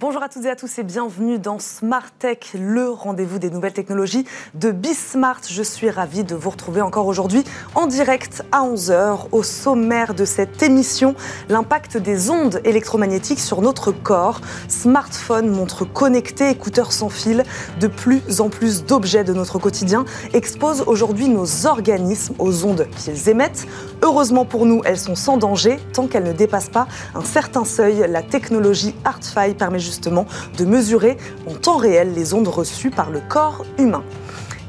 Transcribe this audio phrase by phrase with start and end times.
[0.00, 3.74] Bonjour à toutes et à tous et bienvenue dans Smart Tech, le rendez-vous des nouvelles
[3.74, 4.24] technologies
[4.54, 5.42] de Bismart.
[5.46, 7.44] Je suis ravie de vous retrouver encore aujourd'hui
[7.74, 11.14] en direct à 11h au sommaire de cette émission.
[11.50, 14.40] L'impact des ondes électromagnétiques sur notre corps.
[14.68, 17.44] Smartphone, montres connectées, écouteurs sans fil,
[17.78, 23.28] de plus en plus d'objets de notre quotidien exposent aujourd'hui nos organismes aux ondes qu'ils
[23.28, 23.66] émettent.
[24.00, 28.06] Heureusement pour nous, elles sont sans danger tant qu'elles ne dépassent pas un certain seuil.
[28.08, 33.20] La technologie ArtFi permet justement de mesurer en temps réel les ondes reçues par le
[33.28, 34.04] corps humain.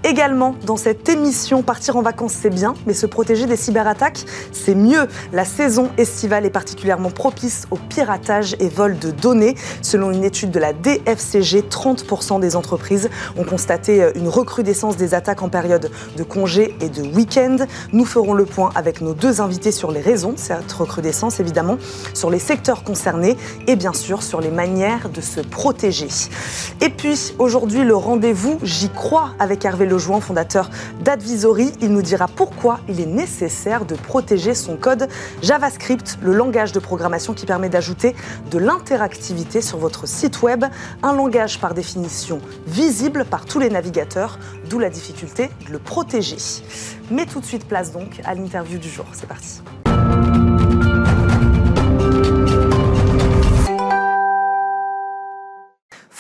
[0.03, 4.73] Également, dans cette émission, partir en vacances, c'est bien, mais se protéger des cyberattaques, c'est
[4.73, 5.07] mieux.
[5.31, 9.55] La saison estivale est particulièrement propice au piratage et vol de données.
[9.83, 15.43] Selon une étude de la DFCG, 30% des entreprises ont constaté une recrudescence des attaques
[15.43, 17.57] en période de congé et de week-end.
[17.93, 21.77] Nous ferons le point avec nos deux invités sur les raisons de cette recrudescence, évidemment,
[22.15, 26.07] sur les secteurs concernés et bien sûr sur les manières de se protéger.
[26.81, 30.69] Et puis, aujourd'hui, le rendez-vous, j'y crois, avec Hervé Lejoin, fondateur
[31.01, 31.73] d'Advisory.
[31.81, 35.09] Il nous dira pourquoi il est nécessaire de protéger son code
[35.43, 38.15] JavaScript, le langage de programmation qui permet d'ajouter
[38.49, 40.63] de l'interactivité sur votre site web,
[41.03, 46.37] un langage par définition visible par tous les navigateurs, d'où la difficulté de le protéger.
[47.09, 49.05] Mais tout de suite, place donc à l'interview du jour.
[49.11, 49.61] C'est parti.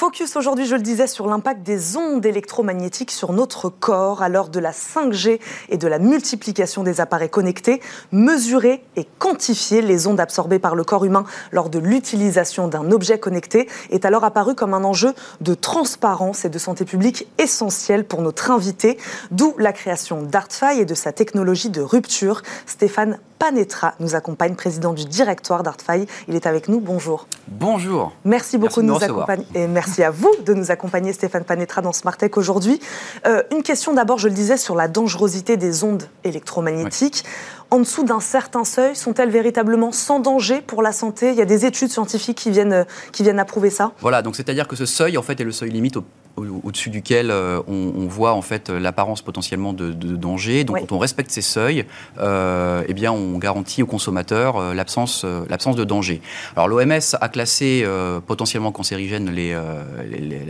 [0.01, 4.49] Focus aujourd'hui, je le disais, sur l'impact des ondes électromagnétiques sur notre corps à l'heure
[4.49, 7.83] de la 5G et de la multiplication des appareils connectés.
[8.11, 13.19] Mesurer et quantifier les ondes absorbées par le corps humain lors de l'utilisation d'un objet
[13.19, 18.23] connecté est alors apparu comme un enjeu de transparence et de santé publique essentiel pour
[18.23, 18.97] notre invité,
[19.29, 22.41] d'où la création d'ArtFi et de sa technologie de rupture.
[22.65, 26.05] Stéphane Panetra nous accompagne, président du directoire d'ArtFi.
[26.27, 26.79] Il est avec nous.
[26.79, 27.25] Bonjour.
[27.47, 28.11] Bonjour.
[28.23, 29.45] Merci beaucoup de, nous accompagner.
[29.55, 32.79] Et merci à vous de nous accompagner, Stéphane Panetra, dans Smart Tech aujourd'hui.
[33.27, 37.23] Euh, une question d'abord, je le disais, sur la dangerosité des ondes électromagnétiques.
[37.69, 41.31] En dessous d'un certain seuil, sont-elles véritablement sans danger pour la santé?
[41.31, 44.67] Il y a des études scientifiques qui viennent, qui viennent approuver ça Voilà, donc c'est-à-dire
[44.67, 45.97] que ce seuil, en fait, est le seuil limite
[46.37, 50.63] au-dessus duquel euh, on, voit en fait l'apparence potentiellement de, danger.
[50.63, 51.85] Donc quand on respecte ces seuils,
[52.19, 56.21] euh, eh bien on garantit aux consommateurs euh, l'absence l'absence de danger.
[56.55, 57.85] Alors l'OMS a classé
[58.27, 59.57] potentiellement cancérigène les,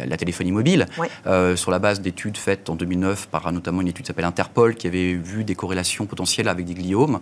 [0.07, 0.85] la, téléphonie mobile
[1.55, 4.87] sur la base d'études faites en 2009 par notamment une étude qui s'appelle Interpol qui
[4.87, 7.19] avait vu des corrélations potentielles avec des gliomes.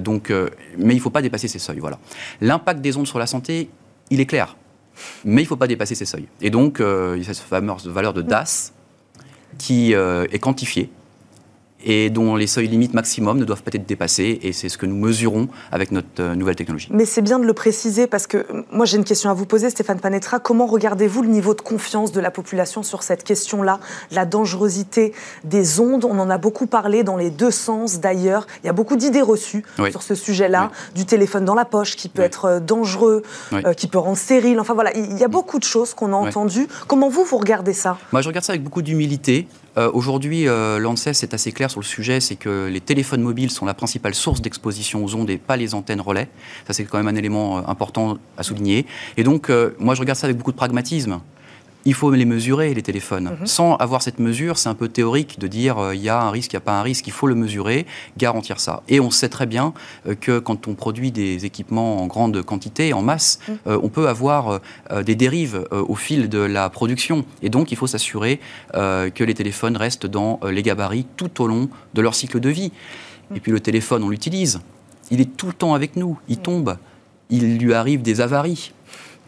[0.00, 1.80] donc, mais il ne faut pas dépasser ces seuils.
[1.80, 1.98] Voilà.
[2.40, 3.70] L'impact des ondes sur la santé,
[4.10, 4.56] il est clair
[5.24, 6.26] mais il ne faut pas dépasser ces seuils.
[6.40, 8.72] Et donc, euh, il y a cette fameuse valeur de DAS
[9.58, 10.90] qui euh, est quantifiée
[11.84, 14.38] et dont les seuils limites maximum ne doivent pas être dépassés.
[14.42, 16.88] Et c'est ce que nous mesurons avec notre euh, nouvelle technologie.
[16.90, 19.70] Mais c'est bien de le préciser parce que moi j'ai une question à vous poser,
[19.70, 20.38] Stéphane Panetra.
[20.38, 25.12] Comment regardez-vous le niveau de confiance de la population sur cette question-là, la dangerosité
[25.44, 26.04] des ondes?
[26.04, 28.46] On en a beaucoup parlé dans les deux sens d'ailleurs.
[28.62, 32.08] Il y a beaucoup d'idées reçues sur ce sujet-là, du téléphone dans la poche qui
[32.08, 33.22] peut être euh, dangereux,
[33.52, 34.60] euh, qui peut rendre stérile.
[34.60, 36.68] Enfin voilà, il y a beaucoup de choses qu'on a entendues.
[36.86, 37.98] Comment vous, vous regardez ça?
[38.12, 39.46] Moi je regarde ça avec beaucoup d'humilité.
[39.78, 43.50] Euh, aujourd'hui, euh, l'ANSES est assez clair sur le sujet, c'est que les téléphones mobiles
[43.50, 46.28] sont la principale source d'exposition aux ondes et pas les antennes relais.
[46.66, 48.86] Ça, c'est quand même un élément euh, important à souligner.
[49.16, 51.20] Et donc, moi, je regarde ça avec beaucoup de pragmatisme
[51.84, 53.36] il faut les mesurer, les téléphones.
[53.40, 53.46] Mhm.
[53.46, 56.30] Sans avoir cette mesure, c'est un peu théorique de dire euh, il y a un
[56.30, 57.06] risque, il n'y a pas un risque.
[57.06, 58.82] Il faut le mesurer, garantir ça.
[58.88, 59.72] Et on sait très bien
[60.06, 63.56] euh, que quand on produit des équipements en grande quantité, en masse, mhm.
[63.66, 64.60] euh, on peut avoir
[65.04, 67.24] des dérives au fil de la production.
[67.42, 68.40] Et donc, il faut s'assurer
[68.72, 72.72] que les téléphones restent dans les gabarits tout au long de leur cycle de vie.
[73.30, 73.36] Mhm.
[73.36, 74.60] Et puis le téléphone, on l'utilise.
[75.10, 76.18] Il est tout le temps avec nous.
[76.28, 76.76] Il tombe.
[77.30, 78.72] Il lui arrive des avaries.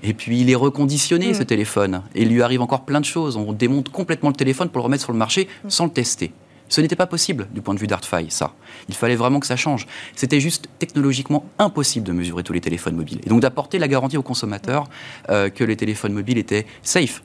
[0.04, 1.47] Et puis il est reconditionné, ce mm.
[1.47, 2.03] téléphone.
[2.15, 3.37] Et il lui arrive encore plein de choses.
[3.37, 5.70] On démonte complètement le téléphone pour le remettre sur le marché mm.
[5.70, 6.32] sans le tester.
[6.69, 8.53] Ce n'était pas possible du point de vue d'ArtFi, ça.
[8.89, 9.86] Il fallait vraiment que ça change.
[10.16, 13.21] C'était juste technologiquement impossible de mesurer tous les téléphones mobiles.
[13.24, 14.89] Et donc d'apporter la garantie aux consommateurs
[15.30, 17.22] euh, que les téléphones mobiles étaient safe.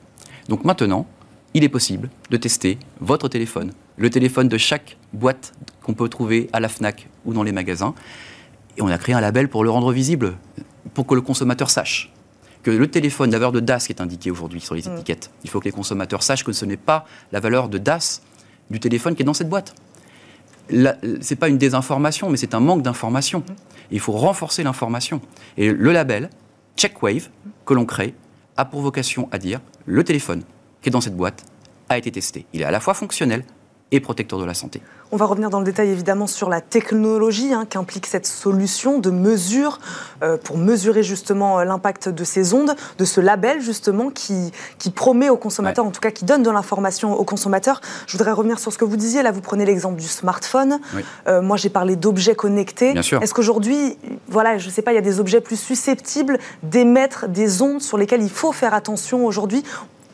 [0.48, 1.06] Donc maintenant,
[1.54, 5.52] il est possible de tester votre téléphone, le téléphone de chaque boîte
[5.82, 7.94] qu'on peut trouver à la FNAC ou dans les magasins.
[8.76, 10.36] Et on a créé un label pour le rendre visible,
[10.94, 12.12] pour que le consommateur sache
[12.62, 14.94] que le téléphone, la valeur de DAS qui est indiquée aujourd'hui sur les mm.
[14.94, 18.22] étiquettes, il faut que les consommateurs sachent que ce n'est pas la valeur de DAS
[18.70, 19.74] du téléphone qui est dans cette boîte.
[20.70, 23.40] Ce n'est pas une désinformation, mais c'est un manque d'information.
[23.40, 23.54] Mm.
[23.92, 25.20] Il faut renforcer l'information.
[25.56, 26.30] Et le label
[26.76, 27.28] CheckWave
[27.66, 28.14] que l'on crée
[28.56, 30.42] a pour vocation à dire le téléphone
[30.82, 31.44] qui est dans cette boîte
[31.88, 32.46] a été testé.
[32.52, 33.44] Il est à la fois fonctionnel
[33.92, 34.80] et protecteur de la santé.
[35.12, 39.10] On va revenir dans le détail évidemment sur la technologie hein, qu'implique cette solution de
[39.10, 39.80] mesure
[40.22, 44.90] euh, pour mesurer justement euh, l'impact de ces ondes, de ce label justement qui, qui
[44.90, 47.80] promet aux consommateurs, en tout cas qui donne de l'information aux consommateurs.
[48.06, 49.22] Je voudrais revenir sur ce que vous disiez.
[49.22, 50.78] Là, vous prenez l'exemple du smartphone.
[51.26, 52.94] Euh, moi, j'ai parlé d'objets connectés.
[52.96, 53.98] Est-ce qu'aujourd'hui,
[54.28, 57.82] voilà, je ne sais pas, il y a des objets plus susceptibles d'émettre des ondes
[57.82, 59.64] sur lesquelles il faut faire attention aujourd'hui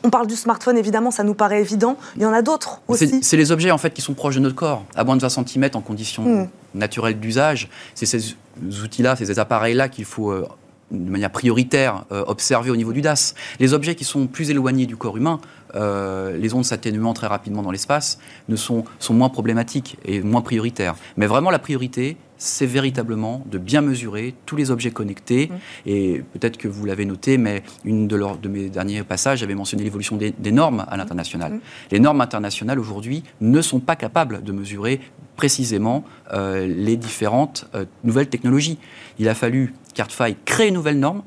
[0.03, 1.97] on parle du smartphone, évidemment, ça nous paraît évident.
[2.15, 3.19] Il y en a d'autres aussi.
[3.21, 5.29] C'est les objets en fait qui sont proches de notre corps, à moins de 20
[5.29, 6.47] cm en conditions hmm.
[6.75, 7.69] naturelles d'usage.
[7.95, 8.35] C'est ces
[8.83, 10.47] outils-là, ces appareils-là qu'il faut euh,
[10.91, 13.33] de manière prioritaire euh, observer au niveau du DAS.
[13.59, 15.39] Les objets qui sont plus éloignés du corps humain,
[15.75, 18.19] euh, les ondes s'atténuant très rapidement dans l'espace,
[18.55, 20.95] sont, sont moins problématiques et moins prioritaires.
[21.17, 25.47] Mais vraiment la priorité, c'est véritablement de bien mesurer tous les objets connectés.
[25.47, 25.89] Mmh.
[25.89, 29.83] Et peut-être que vous l'avez noté, mais une de, de mes derniers passages avait mentionné
[29.83, 31.53] l'évolution des, normes à l'international.
[31.53, 31.59] Mmh.
[31.91, 34.99] Les normes internationales aujourd'hui ne sont pas capables de mesurer
[35.35, 36.03] précisément
[36.33, 38.79] euh, les différentes euh, nouvelles technologies.
[39.19, 41.21] Il a fallu qu'ArtFi crée une nouvelle norme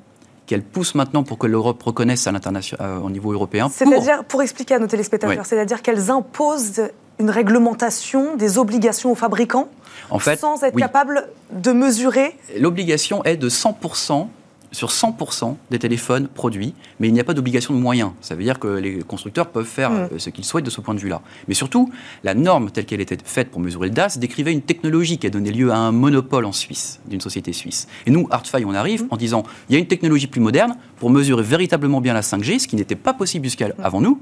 [0.46, 3.68] qu'elle pousse maintenant pour que l'Europe reconnaisse à l'international, euh, au niveau européen.
[3.72, 4.42] C'est-à-dire, pour...
[4.42, 6.82] expliquer à nos téléspectateurs, c'est-à-dire qu'elles imposent
[7.20, 9.68] une réglementation, des obligations aux fabricants
[10.10, 14.26] en fait, sans être capable de mesurer L'obligation est de 100%
[14.72, 18.12] sur 100% des téléphones produits, mais il n'y a pas d'obligation de moyens.
[18.20, 20.08] Ça veut dire que les constructeurs peuvent faire mm.
[20.12, 21.22] euh, ce qu'ils souhaitent de ce point de vue-là.
[21.48, 21.90] Mais surtout,
[22.22, 25.30] la norme telle qu'elle était faite pour mesurer le DAS décrivait une technologie qui a
[25.30, 27.88] donné lieu à un monopole en Suisse, d'une société suisse.
[28.06, 29.08] Et nous, Artfy, on arrive mm.
[29.10, 32.60] en disant, il y a une technologie plus moderne pour mesurer véritablement bien la 5G,
[32.60, 34.04] ce qui n'était pas possible jusqu'avant mm.
[34.04, 34.20] nous,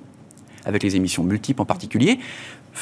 [0.64, 2.18] avec les émissions multiples en particulier.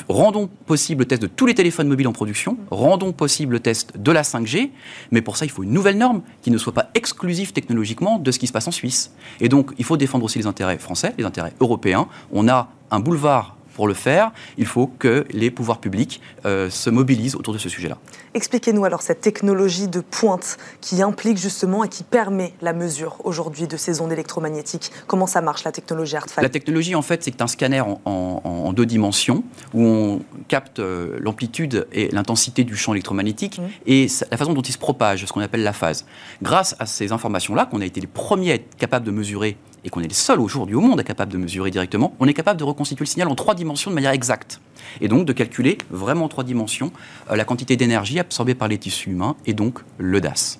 [0.08, 3.96] Rendons possible le test de tous les téléphones mobiles en production, rendons possible le test
[3.96, 4.70] de la 5G,
[5.10, 8.30] mais pour ça, il faut une nouvelle norme qui ne soit pas exclusive technologiquement de
[8.30, 9.12] ce qui se passe en Suisse.
[9.40, 12.08] Et donc, il faut défendre aussi les intérêts français, les intérêts européens.
[12.32, 16.88] On a un boulevard pour le faire, il faut que les pouvoirs publics euh, se
[16.88, 17.98] mobilisent autour de ce sujet-là.
[18.32, 23.66] Expliquez-nous alors cette technologie de pointe qui implique justement et qui permet la mesure aujourd'hui
[23.66, 24.90] de ces ondes électromagnétiques.
[25.06, 28.86] Comment ça marche la technologie ArtFi La technologie en fait c'est un scanner en, deux
[28.86, 29.44] dimensions
[29.74, 33.62] où on capte euh, l'amplitude et l'intensité du champ électromagnétique mmh.
[33.86, 36.06] et la façon dont il se propage, ce qu'on appelle la phase.
[36.40, 39.88] Grâce à ces informations-là qu'on a été les premiers à être capables de mesurer et
[39.88, 42.58] qu'on est les seuls aujourd'hui au monde à capable de mesurer directement, on est capable
[42.58, 44.60] de reconstituer le signal en trois dimensions de manière exacte.
[45.00, 46.92] Et donc de calculer vraiment en trois dimensions
[47.30, 50.58] euh, la quantité d'énergie absorbée par les tissus humains et donc le DAS.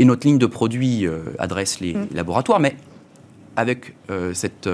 [0.00, 2.08] Et notre ligne de produits euh, adresse les mm.
[2.12, 2.76] laboratoires, mais
[3.56, 4.68] avec euh, cette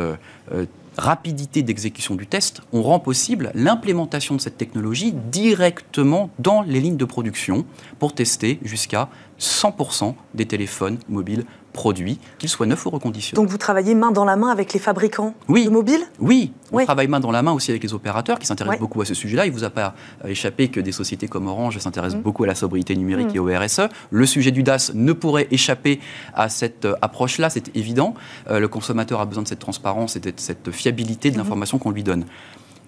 [0.97, 6.97] rapidité d'exécution du test, on rend possible l'implémentation de cette technologie directement dans les lignes
[6.97, 7.67] de production
[7.99, 9.09] pour tester jusqu'à
[9.39, 11.45] 100% des téléphones mobiles
[11.77, 13.41] produits, qu'ils soient neufs ou reconditionnés.
[13.41, 15.67] Donc vous travaillez main dans la main avec les fabricants oui.
[15.67, 18.81] de mobiles Oui, on travaille main dans la main aussi avec les opérateurs qui s'intéressent
[18.81, 19.47] beaucoup à ce sujet-là.
[19.47, 19.95] Il ne vous a pas
[20.27, 22.23] échappé que des sociétés comme Orange s'intéressent mm.
[22.25, 23.37] beaucoup à la sobriété numérique mm.
[23.37, 23.89] et au RSE.
[24.11, 26.01] Le sujet du DAS ne pourrait échapper
[26.35, 28.15] à cette euh, approche-là, c'est évident.
[28.51, 31.39] Euh, le consommateur a besoin de cette transparence et de cette fiabilité de mm-hmm.
[31.39, 32.25] l'information qu'on lui donne.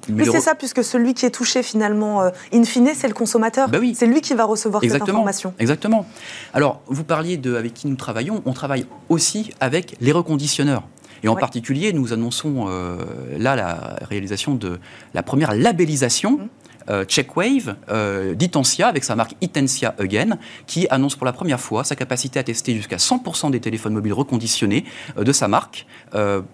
[0.08, 3.68] Mais, c'est ça, puisque celui qui est touché finalement, euh, in fine, c'est le consommateur.
[3.68, 3.94] Bah oui.
[3.96, 5.54] C'est lui qui va recevoir cette information.
[5.58, 6.06] Exactement.
[6.54, 8.42] Alors, vous parliez de avec qui nous travaillons.
[8.46, 10.82] On travaille aussi avec les reconditionneurs.
[11.22, 12.98] Et en particulier, nous annonçons euh,
[13.38, 14.78] là la réalisation de
[15.14, 16.32] la première labellisation.
[16.32, 16.48] Mmh.
[16.88, 21.84] Euh, Checkwave euh, d'Itensia, avec sa marque Itensia Again, qui annonce pour la première fois
[21.84, 24.84] sa capacité à tester jusqu'à 100% des téléphones mobiles reconditionnés
[25.16, 25.86] euh, de sa marque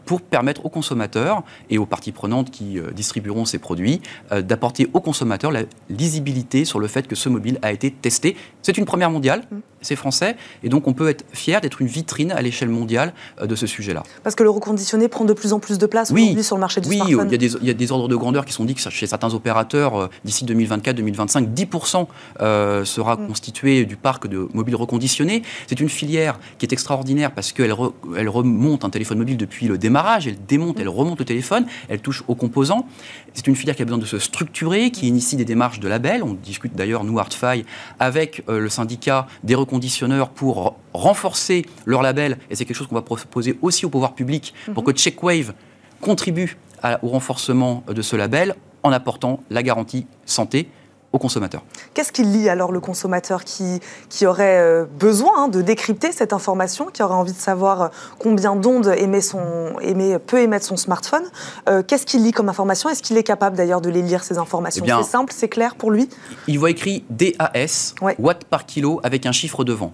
[0.05, 4.01] pour permettre aux consommateurs et aux parties prenantes qui distribueront ces produits
[4.33, 8.37] d'apporter aux consommateurs la lisibilité sur le fait que ce mobile a été testé.
[8.63, 9.45] C'est une première mondiale.
[9.85, 13.13] Mm c'est français, et donc on peut être fier d'être une vitrine à l'échelle mondiale
[13.41, 14.03] euh, de ce sujet-là.
[14.23, 16.81] Parce que le reconditionné prend de plus en plus de place aujourd'hui sur le marché
[16.81, 17.29] du smartphone.
[17.31, 19.97] Oui, il y, a des ordres de grandeur qui sont dit que chez certains opérateurs,
[19.97, 22.07] euh, d'ici 2024-2025, 10%
[22.41, 23.27] euh, sera mm.
[23.27, 25.43] constitué du parc de mobiles reconditionnés.
[25.67, 27.75] C'est une filière qui est extraordinaire parce qu'elle
[28.17, 32.01] elle remonte un téléphone mobile depuis le démarrage, elle démonte, elle remonte le téléphone, elle
[32.01, 32.87] touche aux composants.
[33.35, 36.23] C'est une filière qui a besoin de se structurer, qui initie des démarches de label.
[36.23, 37.65] On discute d'ailleurs, nous, ArtFi,
[37.99, 42.95] avec le syndicat des reconditionnés conditionneurs pour renforcer leur label, et c'est quelque chose qu'on
[42.95, 44.93] va proposer aussi au pouvoir public pour mhm.
[44.93, 45.53] que Checkwave
[46.01, 46.57] contribue
[47.03, 48.55] au renforcement de ce label
[48.85, 50.69] en apportant la garantie santé
[51.15, 51.63] aux consommateurs.
[51.95, 53.79] Qu'est-ce qui lie alors le consommateur qui,
[54.11, 57.89] qui aurait euh, besoin hein, de décrypter cette information, qui aurait envie de savoir euh,
[58.19, 61.23] combien d'ondes émet son, émet, peut émettre son smartphone
[61.69, 62.91] euh, Qu'est-ce qu'il lit comme information?
[62.91, 64.85] Est-ce qu'il est capable d'ailleurs de les lire, ces informations?
[64.85, 66.09] Eh C'est simple, c'est clair pour lui?
[66.49, 69.93] Il voit écrit DAS, watts par kilo, avec un chiffre devant.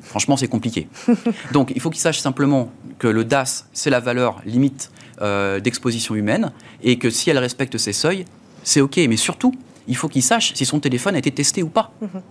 [0.00, 0.88] Franchement, c'est compliqué.
[1.52, 4.90] Donc, il faut qu'il sache simplement que le DAS, c'est la valeur limite
[5.20, 8.24] d'exposition humaine, et que si elle respecte ces seuils,
[8.62, 9.52] c'est OK, mais surtout,
[9.88, 11.92] il faut qu'il sache si son téléphone a été testé ou pas.
[12.00, 12.22] Mhm.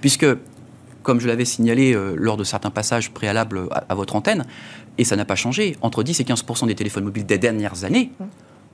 [0.00, 0.26] Puisque,
[1.02, 4.46] comme je l'avais signalé euh, lors de certains passages préalables à, votre antenne,
[4.98, 8.12] et ça n'a pas changé, entre 10 et 15% des téléphones mobiles des dernières années
[8.20, 8.26] mhm.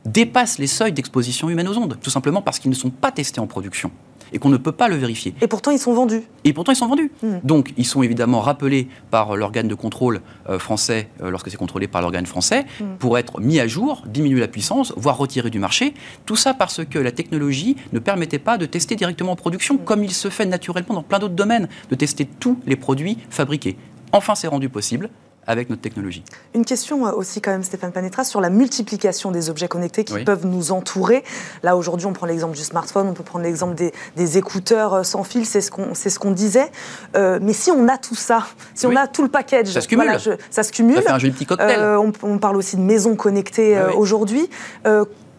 [0.07, 3.41] dépassent les seuils d'exposition humaine aux ondes, tout simplement parce qu'ils ne sont pas testés
[3.41, 3.91] en production
[4.33, 5.35] et qu'on ne peut pas le vérifier.
[5.41, 6.23] Et pourtant, ils sont vendus.
[6.45, 7.11] Et pourtant, ils sont vendus.
[7.23, 7.39] Hmm.
[7.45, 11.89] Donc, ils sont évidemment rappelés par l'organe de contrôle euh, français, euh, lorsque c'est contrôlé
[11.89, 12.97] par l'organe français, hmm.
[12.99, 15.95] pour être mis à jour, diminuer la puissance, voire retiré du marché.
[16.27, 19.85] Tout ça parce que la technologie ne permettait pas de tester directement en production, hmm.
[19.85, 23.77] comme il se fait naturellement dans plein d'autres domaines, de tester tous les produits fabriqués.
[24.13, 25.09] Enfin, c'est rendu possible
[25.47, 26.23] avec notre technologie.
[26.55, 30.25] Une question euh, aussi quand même, Stéphane Panetra, sur la multiplication des objets connectés qui
[30.25, 31.25] peuvent nous entourer.
[31.63, 35.25] Là, aujourd'hui, on prend l'exemple du smartphone, on peut prendre l'exemple des, écouteurs euh, sans
[35.25, 36.71] fil, c'est ce qu'on ce qu'on disait.
[37.17, 39.89] Euh, mais si on a tout ça, si on a tout le package, ça se
[39.89, 40.17] cumule.
[40.51, 40.97] ça se cumule.
[40.97, 41.97] Ça fait un joli petit cocktail.
[42.23, 44.49] on, parle aussi de maisons connectées aujourd'hui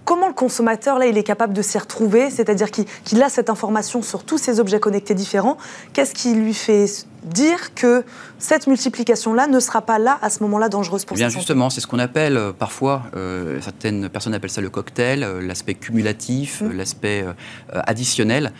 [0.05, 4.01] comment le consommateur, là, il est capable de s'y retrouver C'est-à-dire qu'il a cette information
[4.01, 5.57] sur tous ces objets connectés différents.
[5.93, 6.87] Qu'est-ce qui lui fait
[7.23, 8.03] dire que
[8.39, 11.81] cette multiplication-là ne sera pas là, à ce moment-là, dangereuse pour eh Bien justement, c'est
[11.81, 16.61] ce qu'on appelle euh, parfois, euh, certaines personnes appellent ça le cocktail, euh, l'aspect cumulatif,
[16.61, 16.71] mmh.
[16.73, 17.25] l'aspect
[17.71, 18.51] additionnel.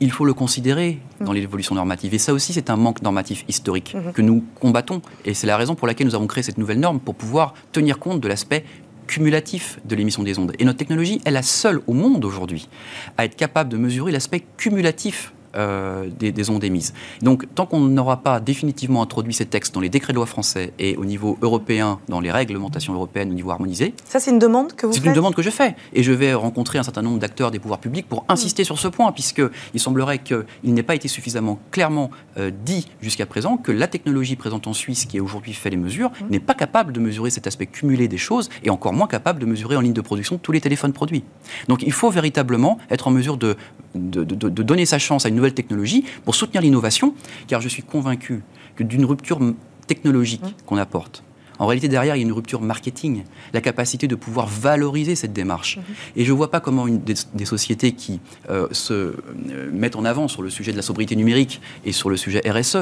[0.00, 1.24] il faut le considérer mmh.
[1.24, 2.14] dans l'évolution normative.
[2.14, 4.12] Et ça aussi, c'est un manque normatif historique mmh.
[4.12, 5.00] que nous combattons.
[5.24, 7.98] Et c'est la raison pour laquelle nous avons créé cette nouvelle norme, pour pouvoir tenir
[7.98, 8.64] compte de l'aspect
[9.06, 10.52] cumulatif de l'émission des ondes.
[10.58, 12.68] Et notre technologie est la seule au monde aujourd'hui
[13.16, 16.94] à être capable de mesurer l'aspect cumulatif euh, des, ondes émises.
[17.20, 20.72] Donc, tant qu'on n'aura pas définitivement introduit ces textes dans les décrets de loi français
[20.78, 23.94] et au niveau européen, dans les réglementations européennes au niveau harmonisé.
[24.04, 25.76] Ça, c'est une demande que vous faites C'est une demande que je fais.
[25.92, 28.88] Et je vais rencontrer un certain nombre d'acteurs des pouvoirs publics pour insister sur ce
[28.88, 33.88] point, puisqu'il semblerait qu'il n'ait pas été suffisamment clairement euh, dit jusqu'à présent que la
[33.88, 36.30] technologie présente en Suisse, qui aujourd'hui fait les mesures, mmh.
[36.30, 39.46] n'est pas capable de mesurer cet aspect cumulé des choses et encore moins capable de
[39.46, 41.24] mesurer en ligne de production tous les téléphones produits.
[41.68, 43.56] Donc, il faut véritablement être en mesure de,
[43.94, 47.14] de, de, de donner sa chance à une nouvelles technologies pour soutenir l'innovation,
[47.48, 48.42] car je suis convaincu
[48.76, 49.40] que d'une rupture
[49.86, 50.66] technologique mmh.
[50.66, 51.24] qu'on apporte,
[51.58, 53.22] en réalité, derrière, il y a une rupture marketing,
[53.52, 55.76] la capacité de pouvoir valoriser cette démarche.
[55.76, 55.80] Mmh.
[56.16, 58.18] Et je ne vois pas comment une des, sociétés qui
[58.50, 59.14] euh, se euh,
[59.72, 62.78] mettent en avant sur le sujet de la sobriété numérique et sur le sujet RSE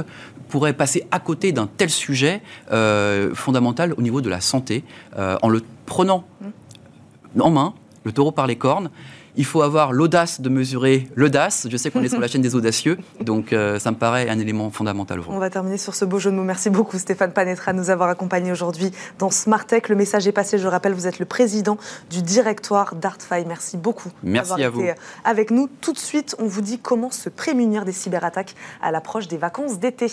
[0.48, 2.40] pourraient passer à côté d'un tel sujet
[2.72, 4.84] euh, fondamental au niveau de la santé
[5.16, 7.40] en le prenant mmh.
[7.42, 7.74] en main,
[8.04, 8.90] le taureau par les cornes,
[9.36, 11.66] il faut avoir l'audace de mesurer l'audace.
[11.70, 14.38] Je sais qu'on est sur la chaîne des audacieux, donc euh, ça me paraît un
[14.38, 16.44] élément fondamental On va terminer sur ce beau jeu de mots.
[16.44, 19.88] Merci beaucoup Stéphane Panetra de nous avoir accompagnés aujourd'hui dans Smart Tech.
[19.88, 21.78] Le message est passé, je rappelle, vous êtes le président
[22.10, 23.44] du directoire d'Artfy.
[23.46, 24.80] Merci beaucoup Merci à vous.
[24.80, 24.94] été
[25.24, 25.68] avec nous.
[25.80, 29.78] Tout de suite, on vous dit comment se prémunir des cyberattaques à l'approche des vacances
[29.78, 30.08] d'été.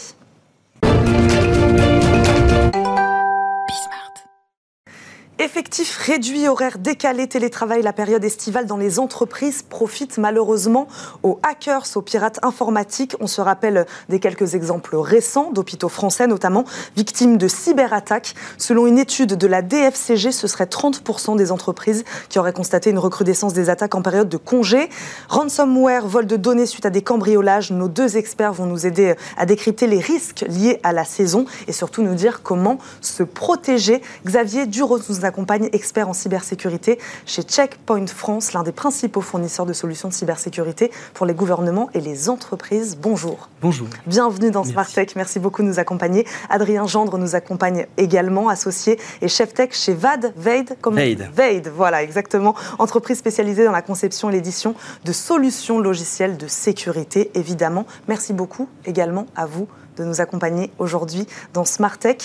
[5.47, 10.89] Effectif réduit, horaire décalé, télétravail, la période estivale dans les entreprises profite malheureusement
[11.23, 13.15] aux hackers, aux pirates informatiques.
[13.21, 16.65] On se rappelle des quelques exemples récents d'hôpitaux français notamment,
[16.97, 18.35] victimes de cyberattaques.
[18.57, 22.99] Selon une étude de la DFCG, ce serait 30% des entreprises qui auraient constaté une
[22.99, 24.89] recrudescence des attaques en période de congé.
[25.29, 27.71] Ransomware, vol de données suite à des cambriolages.
[27.71, 31.71] Nos deux experts vont nous aider à décrypter les risques liés à la saison et
[31.71, 34.01] surtout nous dire comment se protéger.
[34.25, 35.36] Xavier Duros nous accompagne,
[35.73, 41.25] expert en cybersécurité chez Checkpoint France, l'un des principaux fournisseurs de solutions de cybersécurité pour
[41.25, 42.97] les gouvernements et les entreprises.
[42.99, 43.49] Bonjour.
[43.61, 43.87] Bonjour.
[44.05, 45.09] Bienvenue dans Smart Tech.
[45.15, 46.25] Merci beaucoup de nous accompagner.
[46.49, 52.03] Adrien Gendre nous accompagne également, associé et chef tech chez VAD, VAID, comme VAID, voilà,
[52.03, 52.55] exactement.
[52.79, 54.75] Entreprise spécialisée dans la conception et l'édition
[55.05, 57.85] de solutions logicielles de sécurité, évidemment.
[58.07, 59.67] Merci beaucoup également à vous
[59.97, 62.17] de nous accompagner aujourd'hui dans Smart Tech.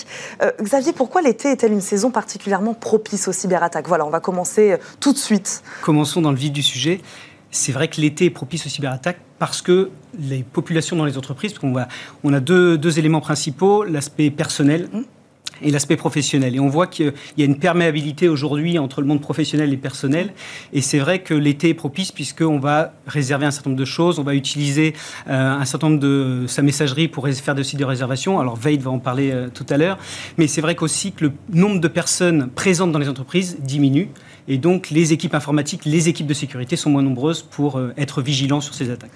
[0.42, 3.88] Euh, Xavier, pourquoi l'été est-elle une saison particulièrement propice aux cyberattaques?
[3.88, 5.62] Voilà, on va commencer euh, tout de suite.
[5.82, 7.00] Commençons dans le vif du sujet.
[7.50, 11.54] C'est vrai que l'été est propice aux cyberattaques parce que les populations dans les entreprises,
[11.62, 11.86] on a,
[12.24, 14.88] on a deux, deux éléments principaux, l'aspect personnel.
[14.92, 15.02] Mmh
[15.62, 16.56] et l'aspect professionnel.
[16.56, 20.32] Et on voit qu'il y a une perméabilité aujourd'hui entre le monde professionnel et personnel.
[20.72, 24.18] Et c'est vrai que l'été est propice puisqu'on va réserver un certain nombre de choses,
[24.18, 24.94] on va utiliser
[25.28, 28.40] euh, un certain nombre de sa messagerie pour faire des sites de réservation.
[28.40, 29.98] Alors Veid va en parler euh, tout à l'heure.
[30.38, 34.08] Mais c'est vrai qu'aussi que le nombre de personnes présentes dans les entreprises diminue.
[34.48, 38.22] Et donc, les équipes informatiques, les équipes de sécurité sont moins nombreuses pour euh, être
[38.22, 39.10] vigilants sur ces attaques.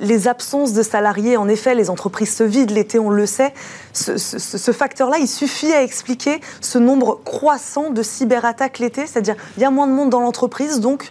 [0.00, 3.52] Les absences de salariés, en effet, les entreprises se vident l'été, on le sait.
[3.92, 9.64] Ce, facteur-là, il suffit à expliquer ce nombre croissant de cyberattaques l'été, c'est-à-dire il y
[9.64, 11.10] a moins de monde dans l'entreprise, donc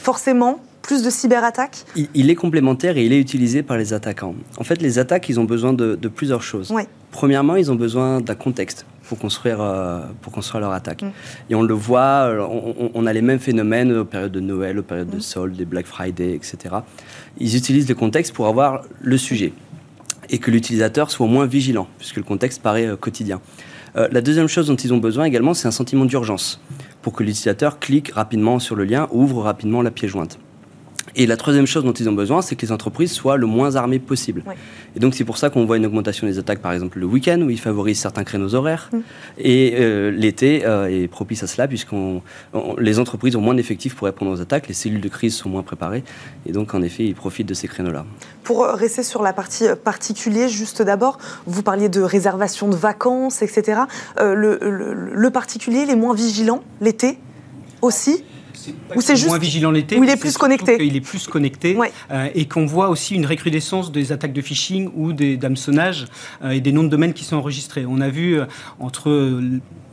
[0.00, 4.34] forcément, plus de cyberattaques il, est complémentaire et il est utilisé par les attaquants.
[4.58, 6.72] En fait, les attaques, ils ont besoin de, plusieurs choses.
[7.10, 11.02] Premièrement, ils ont besoin d'un contexte pour construire, euh, pour construire leur attaque.
[11.02, 11.12] Mm.
[11.50, 12.28] Et on le voit,
[12.94, 15.20] on, a les mêmes phénomènes aux périodes de Noël, aux périodes de mm.
[15.20, 16.74] soldes, des Black Friday, etc.
[17.38, 19.52] Ils utilisent le contexte pour avoir le sujet
[20.30, 23.40] et que l'utilisateur soit moins vigilant, puisque le contexte paraît quotidien.
[23.94, 26.60] la deuxième chose dont ils ont besoin également, c'est un sentiment d'urgence
[27.02, 30.38] pour que l'utilisateur clique rapidement sur le lien, ouvre rapidement la pièce jointe.
[31.16, 33.76] Et la troisième chose dont ils ont besoin, c'est que les entreprises soient le moins
[33.76, 34.42] armées possible.
[34.96, 37.40] Et donc c'est pour ça qu'on voit une augmentation des attaques, par exemple le week-end,
[37.40, 38.90] où ils favorisent certains créneaux horaires.
[39.38, 41.92] Et euh, l'été euh, est propice à cela, puisque
[42.78, 45.62] les entreprises ont moins d'effectifs pour répondre aux attaques, les cellules de crise sont moins
[45.62, 46.04] préparées,
[46.46, 48.04] et donc en effet, ils profitent de ces créneaux-là.
[48.42, 53.82] Pour rester sur la partie particulier, juste d'abord, vous parliez de réservation de vacances, etc.
[54.20, 54.58] Euh, le,
[55.12, 57.18] le particulier, il est moins vigilant l'été
[57.82, 58.24] aussi
[58.94, 59.98] ou c'est juste moins vigilant l'été.
[59.98, 60.84] Où il est plus connecté.
[60.84, 61.76] Il est plus connecté
[62.10, 66.06] euh, et qu'on voit aussi une recrudescence des attaques de phishing ou des d'hameçonnage
[66.42, 67.84] euh, et des noms de domaines qui sont enregistrés.
[67.86, 68.46] On a vu euh,
[68.80, 69.40] entre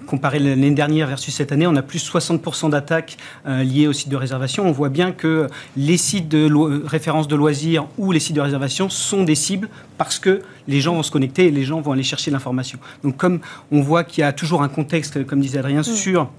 [0.08, 4.18] comparé l'année dernière versus cette année, on a plus 60% d'attaques liées aux sites de
[4.18, 4.68] réservation.
[4.68, 6.52] On voit bien que les sites de
[6.86, 10.96] référence de loisirs ou les sites de réservation sont des cibles parce que les gens
[10.96, 12.78] vont se connecter et les gens vont aller chercher l'information.
[13.04, 13.40] Donc comme
[13.72, 15.84] on voit qu'il y a toujours un contexte, comme disait Adrien, mm.
[15.84, 16.30] sur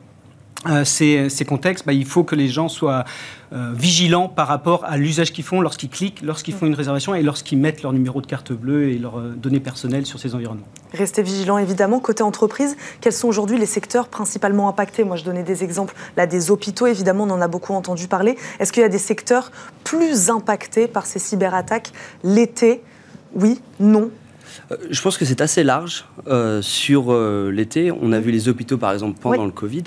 [0.68, 3.04] euh, ces, contextes, bah, il faut que les gens soient
[3.52, 7.23] euh, vigilants par rapport à l'usage qu'ils font lorsqu'ils cliquent, lorsqu'ils font une réservation et
[7.23, 10.66] lorsqu'ils mettent leur numéro de carte bleue et leurs euh, données personnelles sur ces environnements.
[10.94, 11.99] Restez vigilants évidemment.
[11.99, 15.02] Côté entreprise, quels sont aujourd'hui les secteurs principalement impactés?
[15.02, 18.37] Moi je donnais des exemples là des hôpitaux, évidemment on en a beaucoup entendu parler.
[18.61, 19.50] Est-ce qu'il y a des secteurs
[19.82, 21.92] plus impactés par ces cyberattaques?
[22.23, 22.82] L'été
[23.35, 24.11] Oui, non
[24.90, 26.04] je pense que c'est assez large.
[26.28, 29.85] Euh, sur euh, l'été, on a vu les hôpitaux, par exemple, pendant le Covid.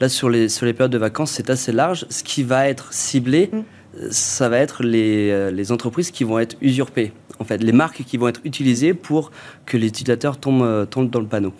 [0.00, 2.06] Là, sur les, sur les périodes de vacances, c'est assez large.
[2.10, 4.10] Ce qui va être ciblé, mm.
[4.10, 7.12] ça va être les, les, entreprises qui vont être usurpées.
[7.38, 9.30] En fait, les marques qui vont être utilisées pour
[9.64, 11.52] que les utilisateurs tombent, tombent dans le panneau.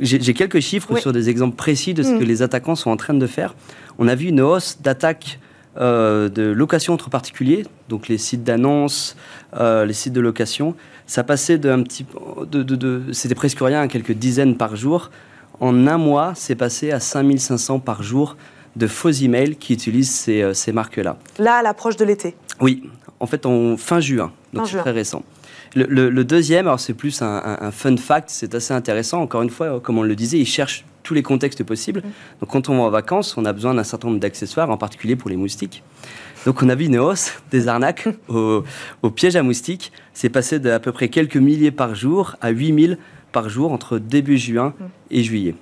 [0.00, 2.18] J'ai quelques chiffres sur des exemples précis de ce mm.
[2.18, 3.54] que les attaquants sont en train de faire.
[3.98, 5.38] On a vu une hausse d'attaques
[5.76, 9.16] de location entre particuliers, donc les sites d'annonces,
[9.58, 10.74] les sites de location,
[11.06, 12.06] ça passait d'un petit,
[12.50, 15.10] de, de, c'était presque rien, quelques dizaines par jour.
[15.60, 18.36] En un mois, c'est passé à 5500 par jour
[18.76, 21.18] de faux emails qui utilisent ces, euh, ces marques-là.
[21.38, 22.88] Là, à l'approche de l'été Oui,
[23.20, 25.22] en fait, en fin juin, donc c'est très récent.
[25.74, 29.22] Le, deuxième, alors c'est plus un, fun fact, c'est assez intéressant.
[29.22, 32.00] Encore une fois, comme on le disait, ils cherchent tous les contextes possibles.
[32.00, 32.10] Mm.
[32.40, 35.16] Donc quand on va en vacances, on a besoin d'un certain nombre d'accessoires, en particulier
[35.16, 35.82] pour les moustiques.
[36.44, 37.00] Donc on a vu une
[37.50, 38.64] des arnaques au,
[39.14, 39.92] piège à moustiques.
[40.12, 42.98] C'est passé d'à peu près quelques milliers par jour à 8000
[43.30, 44.74] par jour entre début juin
[45.10, 45.54] et juillet.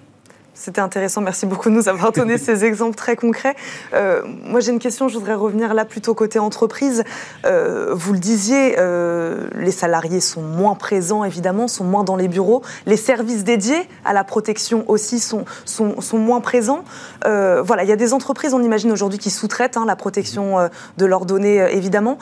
[0.61, 1.23] C'était intéressant.
[1.23, 3.57] Merci beaucoup de nous avoir donné ces exemples très concrets.
[3.94, 5.09] Euh, moi, j'ai une question.
[5.09, 7.03] Je voudrais revenir là plutôt côté entreprise.
[7.46, 12.29] Euh, vous le disiez, euh, les salariés sont moins présents, évidemment, sont moins dans les
[12.29, 12.61] bureaux.
[12.85, 16.85] Les services dédiés à la protection aussi sont, sont, sont moins présents.
[17.25, 20.68] voilà, il y a des entreprises, on imagine aujourd'hui, qui sous-traitent hein, la protection
[20.99, 22.18] de leurs données, évidemment.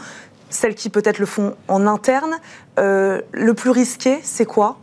[0.48, 2.36] Celles qui peut-être le font en interne.
[2.76, 4.76] le plus risqué, c'est quoi?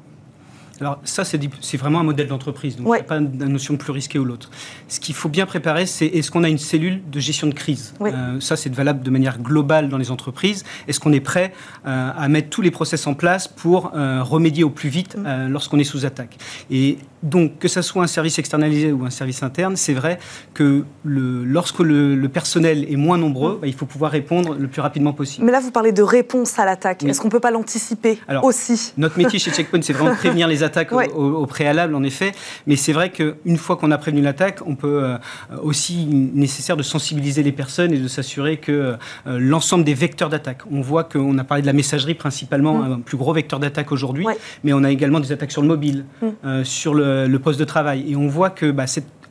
[0.82, 3.80] Alors ça, c'est vraiment un modèle d'entreprise, donc il n'y a pas de notion de
[3.80, 4.50] plus risqué ou l'autre.
[4.88, 7.94] Ce qu'il faut bien préparer, c'est est-ce qu'on a une cellule de gestion de crise
[8.02, 10.64] euh, Ça, c'est valable de manière globale dans les entreprises.
[10.88, 11.54] Est-ce qu'on est prêt
[11.86, 15.48] euh, à mettre tous les process en place pour euh, remédier au plus vite mm.
[15.48, 16.38] lorsqu'on est sous attaque?
[16.70, 20.20] Et donc, que ce soit un service externalisé ou un service interne, c'est vrai
[20.54, 23.60] que le, lorsque le, personnel est moins nombreux, mm.
[23.62, 25.46] bah, il faut pouvoir répondre le plus rapidement possible.
[25.46, 27.04] Mais là, vous parlez de réponse à l'attaque.
[27.04, 28.94] Est-ce qu'on ne peut pas l'anticiper aussi?
[28.98, 32.32] Notre métier chez Checkpoint, c'est vraiment de prévenir les attaques au, préalable, en effet.
[32.68, 35.18] Mais c'est vrai qu'une fois qu'on a prévenu l'attaque, on peut euh,
[35.64, 40.62] aussi nécessaire de sensibiliser les personnes et de s'assurer que euh, l'ensemble des vecteurs d'attaque.
[40.72, 42.92] On voit qu'on a parlé de la messagerie principalement, mm.
[42.92, 44.28] un plus gros vecteur d'attaque aujourd'hui,
[44.64, 46.28] mais on a également des attaques sur le mobile, mm.
[46.46, 48.12] euh, sur le, poste de travail.
[48.12, 48.86] Et on voit que bah,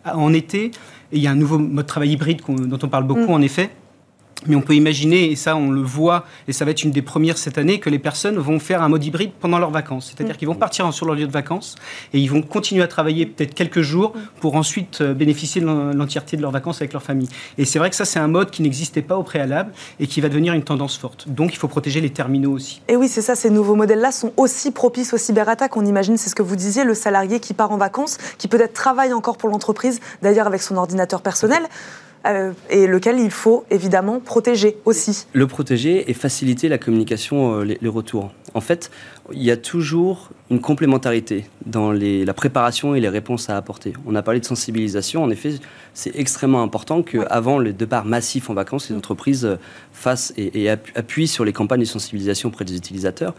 [0.05, 0.71] en été,
[1.13, 3.35] il y a un nouveau mode de travail hybride dont on parle beaucoup, mm.
[3.35, 3.71] en effet
[4.47, 7.03] mais on peut imaginer, et ça on le voit, et ça va être une des
[7.03, 10.13] premières cette année, que les personnes vont faire un mode hybride pendant leurs vacances.
[10.15, 10.39] C'est-à-dire mm.
[10.39, 11.77] qu'ils vont partir sur leur lieu de vacances
[12.13, 14.21] et ils vont continuer à travailler peut-être quelques jours mm.
[14.41, 17.29] pour ensuite euh, bénéficier de l'entièreté de leurs vacances avec leur famille.
[17.59, 20.21] Et c'est vrai que ça c'est un mode qui n'existait pas au préalable et qui
[20.21, 21.29] va devenir une tendance forte.
[21.29, 22.83] Donc il faut protéger les terminaux aussi.
[22.89, 25.77] Et oui, c'est ça, ces nouveaux modèles-là sont aussi propices aux cyberattaques.
[25.77, 28.73] On imagine, c'est ce que vous disiez, le salarié qui part en vacances, qui peut-être
[28.73, 31.63] travaille encore pour l'entreprise, d'ailleurs avec son ordinateur personnel.
[32.27, 35.27] Euh, et lequel il faut évidemment protéger aussi.
[35.35, 38.31] Le protéger et faciliter la communication, euh, les, retours.
[38.55, 38.91] en fait,
[39.33, 43.95] il y a toujours une complémentarité dans les, la préparation et les réponses à apporter.
[44.07, 45.23] On a parlé de sensibilisation.
[45.23, 45.55] En effet,
[45.95, 49.57] c'est extrêmement important qu'avant le départ massif en vacances, les entreprises euh,
[49.93, 53.35] fassent et, appuient sur les campagnes de sensibilisation auprès des utilisateurs.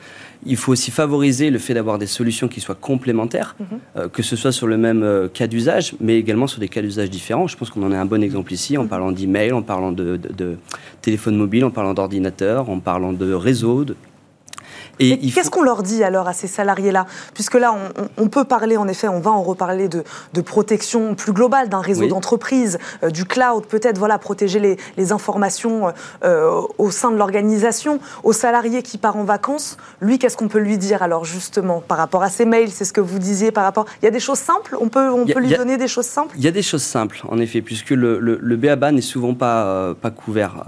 [0.45, 3.79] Il faut aussi favoriser le fait d'avoir des solutions qui soient complémentaires, mhm.
[3.97, 6.81] euh, que ce soit sur le même euh, cas d'usage, mais également sur des cas
[6.81, 7.45] d'usage différents.
[7.45, 8.89] Je pense qu'on en a un bon exemple ici en mhm.
[8.89, 10.57] parlant d'email, en parlant de, de
[11.03, 13.95] téléphone mobile, en parlant d'ordinateur, en parlant de réseau, de
[14.99, 17.05] et qu'est-ce qu'on leur dit alors à ces salariés-là?
[17.33, 17.75] Puisque là,
[18.17, 20.03] on, peut parler, en effet, on va en reparler de,
[20.41, 26.61] protection plus globale d'un réseau d'entreprise, euh, du cloud, peut-être, voilà, protéger les, informations euh,
[26.77, 27.99] au sein de l'organisation.
[28.23, 31.97] Au salarié qui part en vacances, lui, qu'est-ce qu'on peut lui dire alors justement par
[31.97, 32.71] rapport à ses mails?
[32.71, 33.85] C'est ce que vous disiez par rapport.
[34.01, 34.75] Il y a des choses simples?
[34.79, 36.35] On peut, on peut lui donner des choses simples?
[36.37, 39.33] Il y a des choses simples, en effet, puisque le, le, le BABA n'est souvent
[39.33, 40.63] pas, euh, pas couvert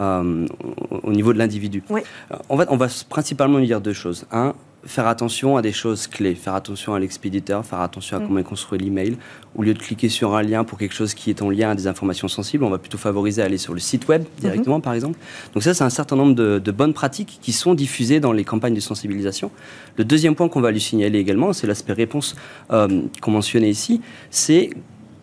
[1.04, 1.84] au niveau de l'individu.
[1.90, 2.02] Oui.
[2.50, 4.17] En fait, on va principalement lui dire deux choses.
[4.32, 4.54] Un,
[4.86, 8.28] faire attention à des choses clés, faire attention à l'expéditeur, faire attention à mm.
[8.28, 9.18] comment il construit l'email.
[9.56, 11.76] Au lieu de cliquer sur un lien pour quelque chose qui est en lien à
[11.76, 14.42] des informations sensibles, on va plutôt favoriser à aller sur le site web mm-hmm.
[14.42, 15.20] directement, par exemple.
[15.54, 18.76] Donc ça, c'est un certain nombre de, bonnes pratiques qui sont diffusées dans les campagnes
[18.76, 19.52] de sensibilisation.
[19.98, 22.36] Le deuxième point qu'on va lui signaler également, c'est l'aspect réponse
[22.72, 24.70] euh, qu'on mentionnait ici, c'est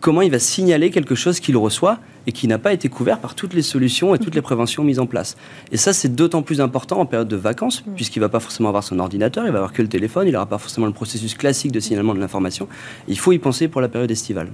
[0.01, 3.35] comment il va signaler quelque chose qu'il reçoit et qui n'a pas été couvert par
[3.35, 5.37] toutes les solutions et toutes les préventions mises en place.
[5.71, 7.93] Et ça, c'est d'autant plus important en période de vacances, mm.
[7.95, 10.33] puisqu'il ne va pas forcément avoir son ordinateur, il va avoir que le téléphone, il
[10.33, 12.67] n'aura pas forcément le processus classique de signalement de l'information.
[13.07, 14.49] Il faut y penser pour la période estivale.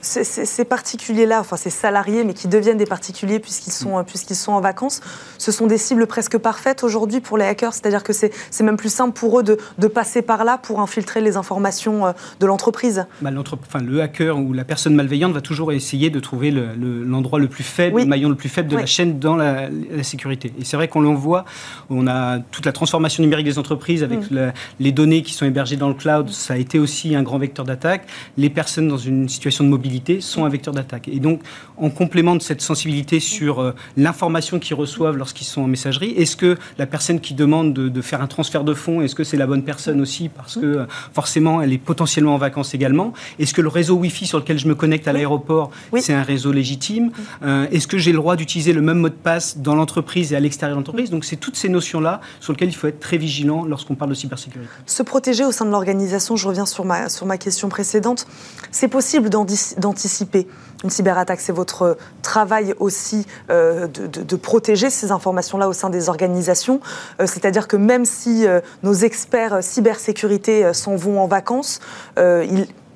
[0.00, 4.04] Ces, particuliers-là, enfin ces salariés, mais qui deviennent des particuliers puisqu'ils sont, mm.
[4.04, 5.00] puisqu'ils sont en vacances,
[5.38, 8.32] ce sont des cibles presque parfaites aujourd'hui pour les hackers, c'est-à-dire que c'est,
[8.62, 12.12] même plus simple pour eux de, de, passer par là pour infiltrer les informations euh,
[12.40, 13.06] de l'entreprise.
[13.20, 16.74] Bah, enfin, le hacker ou la personne malveillante va toujours essayer de trouver le
[17.14, 19.68] l'endroit le plus faible, le maillon le plus faible de la chaîne dans la,
[20.02, 20.52] sécurité.
[20.60, 21.44] Et c'est vrai qu'on l'en voit,
[21.88, 24.52] on a toute la transformation numérique des entreprises avec mm.
[24.80, 27.64] les données qui sont hébergées dans le cloud, ça a été aussi un grand vecteur
[27.64, 28.06] d'attaque.
[28.36, 31.08] Les personnes dans une situation de mobilité sont un vecteur d'attaque.
[31.08, 31.40] Et donc,
[31.76, 36.36] en complément de cette sensibilité sur euh, l'information qu'ils reçoivent lorsqu'ils sont en messagerie, est-ce
[36.36, 39.46] que la personne qui demande de, faire un transfert de fonds, est-ce que c'est la
[39.46, 43.12] bonne personne aussi parce que euh, forcément elle est potentiellement en vacances également?
[43.38, 46.52] Est-ce que le réseau Wi-Fi sur lequel je me connecte à l'aéroport, c'est un réseau
[46.52, 47.03] légitime?
[47.42, 50.36] Euh, est-ce que j'ai le droit d'utiliser le même mot de passe dans l'entreprise et
[50.36, 53.16] à l'extérieur de l'entreprise Donc c'est toutes ces notions-là sur lesquelles il faut être très
[53.16, 54.70] vigilant lorsqu'on parle de cybersécurité.
[54.86, 58.26] Se protéger au sein de l'organisation, je reviens sur ma, question précédente,
[58.70, 60.46] c'est possible d'anticiper
[60.82, 61.40] une cyberattaque.
[61.40, 66.80] C'est votre travail aussi euh, de, protéger ces informations-là au sein des organisations.
[67.20, 68.46] Euh, c'est-à-dire que même si
[68.82, 71.80] nos experts cybersécurité s'en vont en vacances,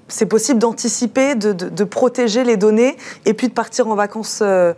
[0.08, 4.72] c'est possible d'anticiper, de, protéger les données et puis de partir en vacances euh,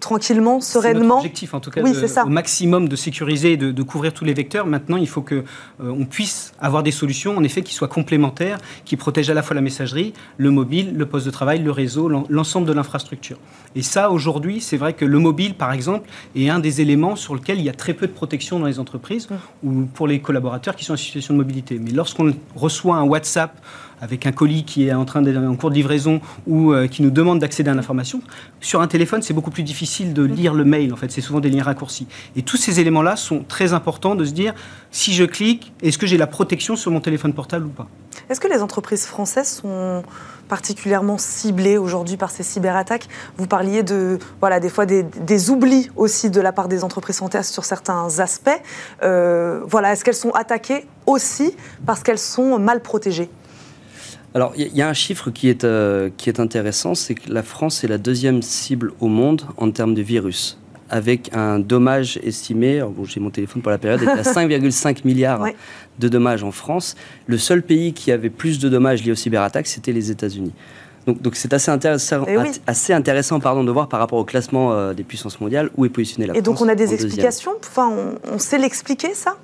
[0.00, 1.16] tranquillement, sereinement.
[1.16, 1.92] C'est objectif, en tout cas, oui,
[2.24, 4.66] au maximum de sécuriser et de, couvrir tous les vecteurs.
[4.66, 5.42] Maintenant, il faut que euh,
[5.80, 9.54] on puisse avoir des solutions, en effet, qui soient complémentaires, qui protègent à la fois
[9.54, 13.38] la messagerie, le mobile, le poste de travail, le réseau, l'ensemble de l'infrastructure.
[13.76, 17.34] Et ça, aujourd'hui, c'est vrai que le mobile, par exemple, est un des éléments sur
[17.34, 19.68] lequel il y a très peu de protection dans les entreprises mmh.
[19.68, 21.78] ou pour les collaborateurs qui sont en situation de mobilité.
[21.80, 23.58] Mais lorsqu'on reçoit un WhatsApp
[24.04, 27.02] avec un colis qui est en train d'être en cours de livraison ou euh, qui
[27.02, 28.20] nous demande d'accéder à l'information.
[28.60, 31.40] Sur un téléphone, c'est beaucoup plus difficile de lire le mail, en fait, c'est souvent
[31.40, 32.06] des liens raccourcis.
[32.36, 34.54] Et tous ces éléments-là sont très importants de se dire,
[34.90, 37.88] si je clique, est-ce que j'ai la protection sur mon téléphone portable ou pas?
[38.28, 40.02] Est-ce que les entreprises françaises sont
[40.48, 43.08] particulièrement ciblées aujourd'hui par ces cyberattaques?
[43.38, 47.48] Vous parliez de, voilà, des fois des, oublis aussi de la part des entreprises françaises
[47.48, 48.50] sur certains aspects.
[49.02, 53.30] Euh, voilà, est-ce qu'elles sont attaquées aussi parce qu'elles sont mal protégées?
[54.34, 57.44] Alors, il y, a un chiffre qui est, euh, qui est intéressant, c'est que la
[57.44, 60.58] France est la deuxième cible au monde en termes de virus,
[60.90, 65.46] avec un dommage estimé, bon, j'ai mon téléphone pour la période, à 5,5 milliards
[66.00, 66.96] de dommages en France.
[67.28, 70.52] Le seul pays qui avait plus de dommages liés aux cyberattaques, c'était les États-Unis.
[71.06, 74.94] Donc, c'est assez intéressant, eh assez intéressant pardon, de voir par rapport au classement euh,
[74.94, 76.40] des puissances mondiales où est positionnée la France.
[76.40, 77.52] Et donc on a des explications?
[77.60, 77.92] Enfin,
[78.32, 79.36] on sait l'expliquer ça?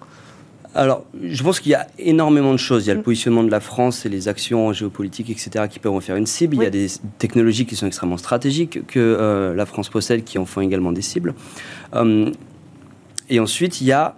[0.74, 2.86] Alors, je pense qu'il y a énormément de choses.
[2.86, 3.04] Il y a le mm.
[3.04, 6.56] positionnement de la France et les actions géopolitiques, etc., qui peuvent en faire une cible.
[6.56, 6.86] Il y a des
[7.18, 11.02] technologies qui sont extrêmement stratégiques que euh, la France possède, qui en font également des
[11.02, 11.34] cibles.
[11.94, 12.30] Euh,
[13.28, 14.16] et ensuite, il y a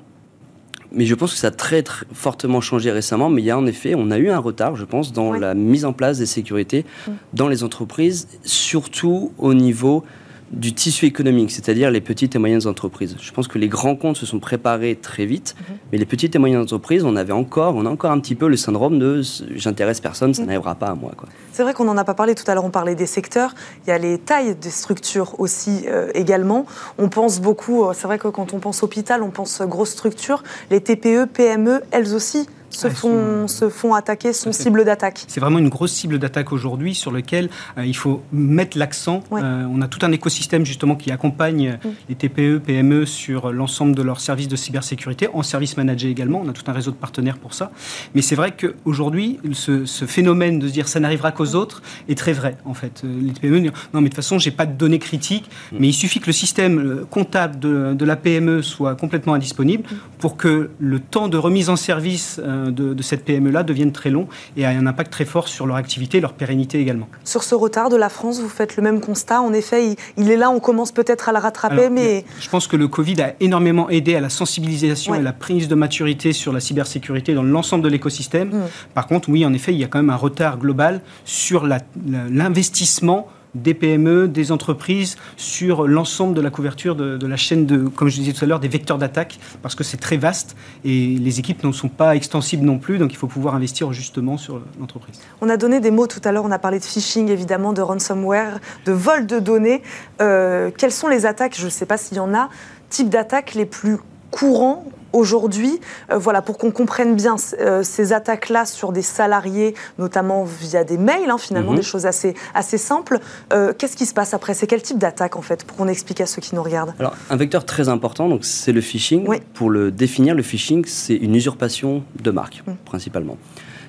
[0.95, 3.31] mais je pense que ça a très, très, fortement changé récemment.
[3.31, 5.55] Mais il y a en effet, on a eu un retard, je pense, dans la
[5.55, 7.13] mise en place des sécurités mm.
[7.33, 10.05] dans les entreprises, surtout au niveau
[10.53, 13.17] du tissu économique, c'est-à-dire les petites et moyennes entreprises.
[13.21, 15.77] Je pense que les grands comptes se sont préparés très vite, mhm.
[15.91, 18.49] mais les petites et moyennes entreprises, on avait encore, on a encore un petit peu
[18.49, 19.23] le syndrome de
[19.55, 20.49] j'intéresse personne, ça mhm.
[20.49, 21.13] n'arrivera pas à moi.
[21.53, 23.55] C'est vrai qu'on n'en a pas parlé tout à l'heure, on parlait des secteurs,
[23.87, 26.67] il y a les tailles des structures aussi euh, également.
[26.99, 30.43] On pense beaucoup, euh, c'est vrai que quand on pense hôpital, on pense grosse structure,
[30.71, 35.25] les TPE, PME, elles aussi se, font, se font attaquer, sont cible d'attaque.
[35.29, 39.23] C'est vraiment une grosse cible d'attaque aujourd'hui sur lequel euh, il faut mettre l'accent.
[39.33, 41.89] Euh, on a tout un écosystème justement qui accompagne mm.
[42.09, 46.43] les TPE, PME sur l'ensemble de leurs services de cybersécurité, en service managé également.
[46.45, 47.71] On a tout un réseau de partenaires pour ça.
[48.15, 52.19] Mais c'est vrai qu'aujourd'hui, ce, ce phénomène de se dire ça n'arrivera qu'aux autres est
[52.19, 53.03] très vrai en fait.
[53.05, 55.77] Euh, les TPE disent non mais de toute façon j'ai pas de données critiques, mm.
[55.79, 59.97] mais il suffit que le système comptable de, de, la PME soit complètement indisponible mm.
[60.19, 64.65] pour que le temps de remise en service de, cette PME-là deviennent très longs et
[64.65, 67.09] a un impact très fort sur leur activité et leur pérennité également.
[67.25, 69.41] Sur ce retard de la France, vous faites le même constat.
[69.41, 72.25] En effet, il, est là, on commence peut-être à le rattraper, mais...
[72.41, 75.75] Je pense que le Covid a énormément aidé à la sensibilisation et la prise de
[75.75, 78.49] maturité sur la cybersécurité dans l'ensemble de l'écosystème.
[78.49, 78.63] Mm.
[78.95, 81.67] Par contre, oui, en effet, il y a quand même un retard global sur
[82.07, 88.09] l'investissement des PME, des entreprises sur l'ensemble de la couverture de, la chaîne de, comme
[88.09, 91.39] je disais tout à l'heure, des vecteurs d'attaque, parce que c'est très vaste et les
[91.39, 95.21] équipes ne sont pas extensibles non plus, donc il faut pouvoir investir justement sur l'entreprise.
[95.41, 97.83] On a donné des mots tout à l'heure, on a parlé de phishing évidemment, de
[97.83, 99.83] ransomware, de vol de données.
[100.21, 102.49] Euh, quelles sont les attaques, je ne sais pas s'il y en a,
[102.89, 103.99] types d'attaques les plus
[104.33, 105.79] courants aujourd'hui,
[106.11, 110.99] euh, voilà, pour qu'on comprenne bien euh, ces attaques-là sur des salariés, notamment via des
[110.99, 111.79] mails, hein, finalement, mhm.
[111.79, 113.19] des choses assez, assez simples,
[113.53, 114.55] euh, qu'est-ce qui se passe après?
[114.55, 116.95] C'est quel type d'attaque, en fait, pour qu'on explique à ceux qui nous regardent?
[116.99, 119.29] Alors, un vecteur très important, donc c'est le phishing.
[119.55, 122.73] Pour le définir, le phishing, c'est une usurpation de marque, mm.
[122.85, 123.37] principalement.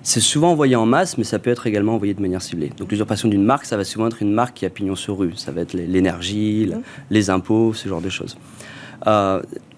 [0.05, 2.73] C'est souvent envoyé en masse, mais ça peut être également envoyé de manière ciblée.
[2.77, 5.33] Donc l'usurpation d'une marque, ça va souvent être une marque qui a pignon sur rue.
[5.37, 6.81] Ça va être l'énergie, mm.
[7.09, 8.37] les impôts, ce genre de choses.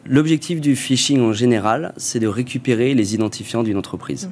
[0.07, 4.29] L'objectif du phishing en général, c'est de récupérer les identifiants d'une entreprise.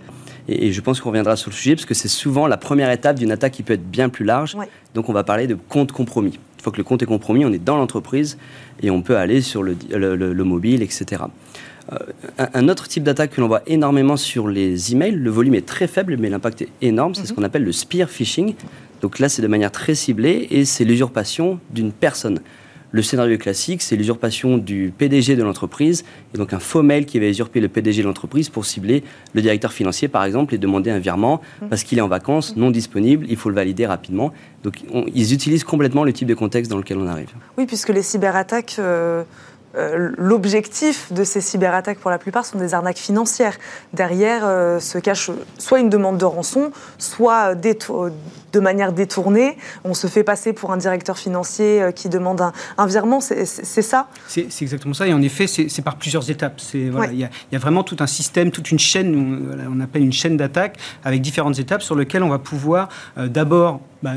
[0.47, 3.17] Et, je pense qu'on reviendra sur le sujet parce que c'est souvent la première étape
[3.17, 4.55] d'une attaque qui peut être bien plus large.
[4.93, 6.33] Donc on va parler de compte compromis.
[6.33, 8.37] Une fois que le compte est compromis, on est dans l'entreprise
[8.81, 11.23] et on peut aller sur le, mobile, etc.
[11.91, 11.97] Euh,
[12.37, 15.87] un, autre type d'attaque que l'on voit énormément sur les emails, le volume est très
[15.87, 17.35] faible mais l'impact est énorme, c'est ce mhm.
[17.35, 18.53] qu'on appelle le spear phishing.
[19.01, 22.39] Donc là, c'est de manière très ciblée et c'est l'usurpation d'une personne.
[22.95, 27.17] Le scénario classique, c'est l'usurpation du PDG de l'entreprise, et donc un faux mail qui
[27.17, 29.03] va usurper le PDG de l'entreprise pour cibler
[29.33, 31.65] le directeur financier, par exemple, et demander un virement mmh.
[31.69, 34.31] parce qu'il est en vacances, non disponible, il faut le valider rapidement.
[34.63, 37.31] Donc ils utilisent complètement le type de contexte dans lequel on arrive.
[37.57, 38.75] Oui, puisque les cyberattaques...
[38.77, 39.23] Euh,
[39.75, 43.57] euh, l'objectif de ces cyberattaques, pour la plupart, sont des arnaques financières.
[43.93, 49.57] Derrière euh, se cache soit une demande de rançon, soit de manière détournée.
[49.83, 52.41] On se fait passer pour un directeur financier euh, qui demande
[52.77, 53.19] un, virement.
[53.19, 54.07] C'est ça?
[54.27, 55.07] C'est exactement ça.
[55.07, 56.61] Et en effet, c'est par plusieurs étapes.
[56.73, 60.37] Il voilà, y, a vraiment tout un système, toute une chaîne, on, appelle une chaîne
[60.37, 64.13] d'attaque, avec différentes étapes sur lesquelles on va pouvoir d'abord bah,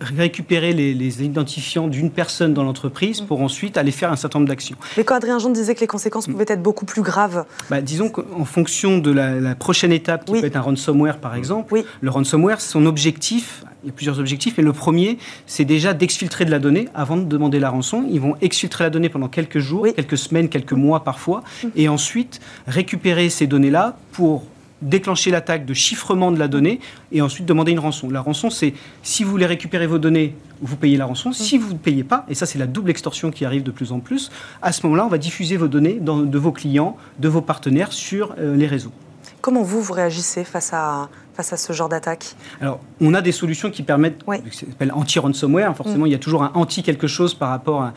[0.00, 4.76] récupérer les, identifiants d'une personne dans l'entreprise pour ensuite aller faire un certain nombre d'actions.
[4.96, 7.44] Mais quand Adrien Jean disait que les conséquences pouvaient être beaucoup plus graves.
[7.68, 11.82] Bah, Disons qu'en fonction de la, prochaine étape, qui peut être un ransomware par exemple,
[12.00, 16.44] le ransomware, son objectif, il y a plusieurs objectifs, mais le premier, c'est déjà d'exfiltrer
[16.44, 16.88] de la donnée.
[16.94, 18.04] Avant de demander la rançon.
[18.10, 21.42] Ils vont exfiltrer la donnée pendant quelques jours, quelques semaines, quelques mois parfois,
[21.76, 24.44] et ensuite récupérer ces données-là pour
[24.82, 26.80] déclencher l'attaque de chiffrement de la donnée
[27.12, 28.10] et ensuite demander une rançon.
[28.10, 31.32] La rançon, c'est si vous voulez récupérer vos données, vous payez la rançon.
[31.32, 33.92] Si vous ne payez pas, et ça c'est la double extorsion qui arrive de plus
[33.92, 34.30] en plus,
[34.62, 38.34] à ce moment-là, on va diffuser vos données de vos clients, de vos partenaires sur
[38.38, 38.92] euh, les réseaux.
[39.40, 42.36] Comment vous, vous réagissez face à, face à ce genre d'attaque?
[42.60, 45.74] Alors, on a des solutions qui permettent, qui s'appelle anti-ransomware.
[45.74, 46.08] Forcément, mm.
[46.08, 47.90] il y a toujours un anti quelque chose par rapport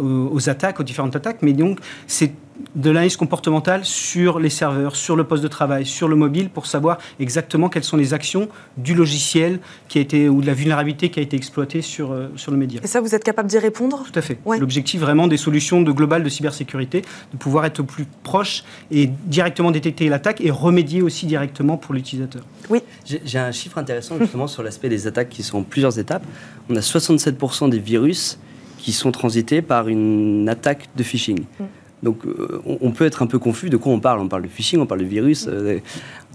[0.00, 1.38] aux, attaques, aux différentes attaques.
[1.42, 2.32] Mais donc, c'est
[2.74, 6.66] de l'analyse comportementale sur les serveurs, sur le poste de travail, sur le mobile, pour
[6.66, 11.10] savoir exactement quelles sont les actions du logiciel qui a été, ou de la vulnérabilité
[11.10, 12.80] qui a été exploitée sur, euh, sur le média.
[12.82, 14.04] Et ça, vous êtes capable d'y répondre?
[14.04, 14.38] Tout à fait.
[14.58, 19.06] L'objectif vraiment des solutions de globales de cybersécurité, de pouvoir être au plus proche et
[19.06, 22.42] directement détecter l'attaque et remédier aussi directement pour l'utilisateur.
[22.70, 22.80] Oui.
[23.04, 26.24] J'ai un chiffre intéressant justement sur l'aspect des attaques qui sont en plusieurs étapes.
[26.68, 28.38] On a 67% des virus
[28.78, 31.40] qui sont transités par une attaque de phishing.
[31.40, 31.64] Mm.
[32.02, 34.20] Donc euh, on peut être un peu confus de quoi on parle?
[34.20, 35.48] On parle de phishing, on parle de virus.
[35.48, 35.80] Euh,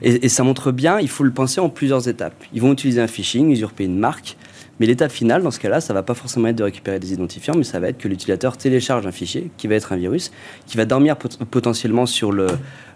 [0.02, 2.36] et, ça montre bien, il faut le penser en plusieurs étapes.
[2.54, 4.38] Ils vont utiliser un phishing, usurper une marque.
[4.80, 7.54] Mais l'étape finale, dans ce cas-là, ça va pas forcément être de récupérer des identifiants,
[7.56, 10.32] mais ça va être que l'utilisateur télécharge un fichier qui va être un virus,
[10.66, 12.34] qui va dormir potentiellement sur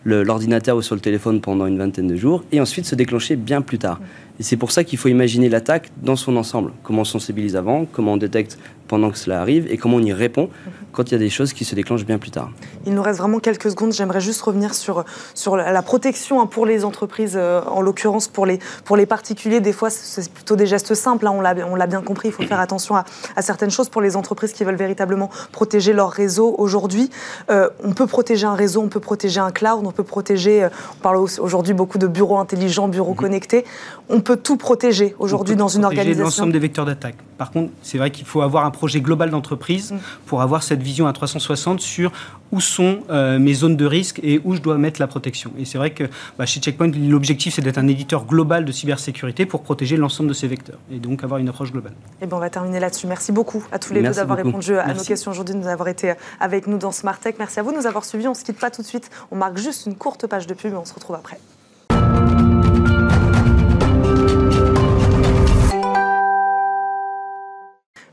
[0.03, 3.61] l'ordinateur ou sur le téléphone pendant une vingtaine de jours et ensuite se déclencher bien
[3.61, 4.01] plus tard.
[4.39, 6.71] Et c'est pour ça qu'il faut imaginer l'attaque dans son ensemble.
[6.81, 10.13] Comment on sensibilise avant, comment on détecte pendant que cela arrive et comment on y
[10.13, 10.49] répond
[10.91, 12.49] quand il y a des choses qui se déclenchent bien plus tard.
[12.87, 13.93] Il nous reste vraiment quelques secondes.
[13.93, 18.47] J'aimerais juste revenir sur, sur la protection hein, pour les entreprises, euh, en l'occurrence pour
[18.47, 19.59] les, pour les particuliers.
[19.59, 21.27] Des fois, c'est plutôt des gestes simples.
[21.27, 22.29] Hein, on l'a bien compris.
[22.29, 25.93] Il faut faire attention à, à, certaines choses pour les entreprises qui veulent véritablement protéger
[25.93, 26.55] leur réseau.
[26.57, 27.11] Aujourd'hui,
[27.51, 30.63] euh, on peut protéger un réseau, on peut protéger un cloud, on peut protéger.
[30.63, 33.17] Euh, on parle aujourd'hui beaucoup de bureaux intelligents, bureaux mhm.
[33.17, 33.65] connectés.
[34.09, 36.23] On peut tout protéger aujourd'hui dans une organisation.
[36.23, 37.17] l'ensemble des vecteurs d'attaque.
[37.37, 39.97] Par contre, c'est vrai qu'il faut avoir un projet global d'entreprise mm.
[40.27, 42.11] pour avoir cette vision à 360 sur
[42.51, 45.51] où sont euh, mes zones de risque et où je dois mettre la protection.
[45.59, 46.05] Et c'est vrai que
[46.37, 50.33] bah, chez Checkpoint, l'objectif, c'est d'être un éditeur global de cybersécurité pour protéger l'ensemble de
[50.33, 51.91] ces vecteurs et donc avoir une approche globale.
[51.91, 53.07] Et eh bien, on va terminer là-dessus.
[53.07, 55.89] Merci beaucoup à tous les deux d'avoir répondu à nos questions aujourd'hui, de nous avoir
[55.89, 57.35] été avec nous dans Smart Tech.
[57.39, 58.27] Merci à vous de nous avoir suivis.
[58.27, 59.09] On ne se quitte pas tout de suite.
[59.31, 61.39] On marque juste une courte page de pub et on se retrouve après.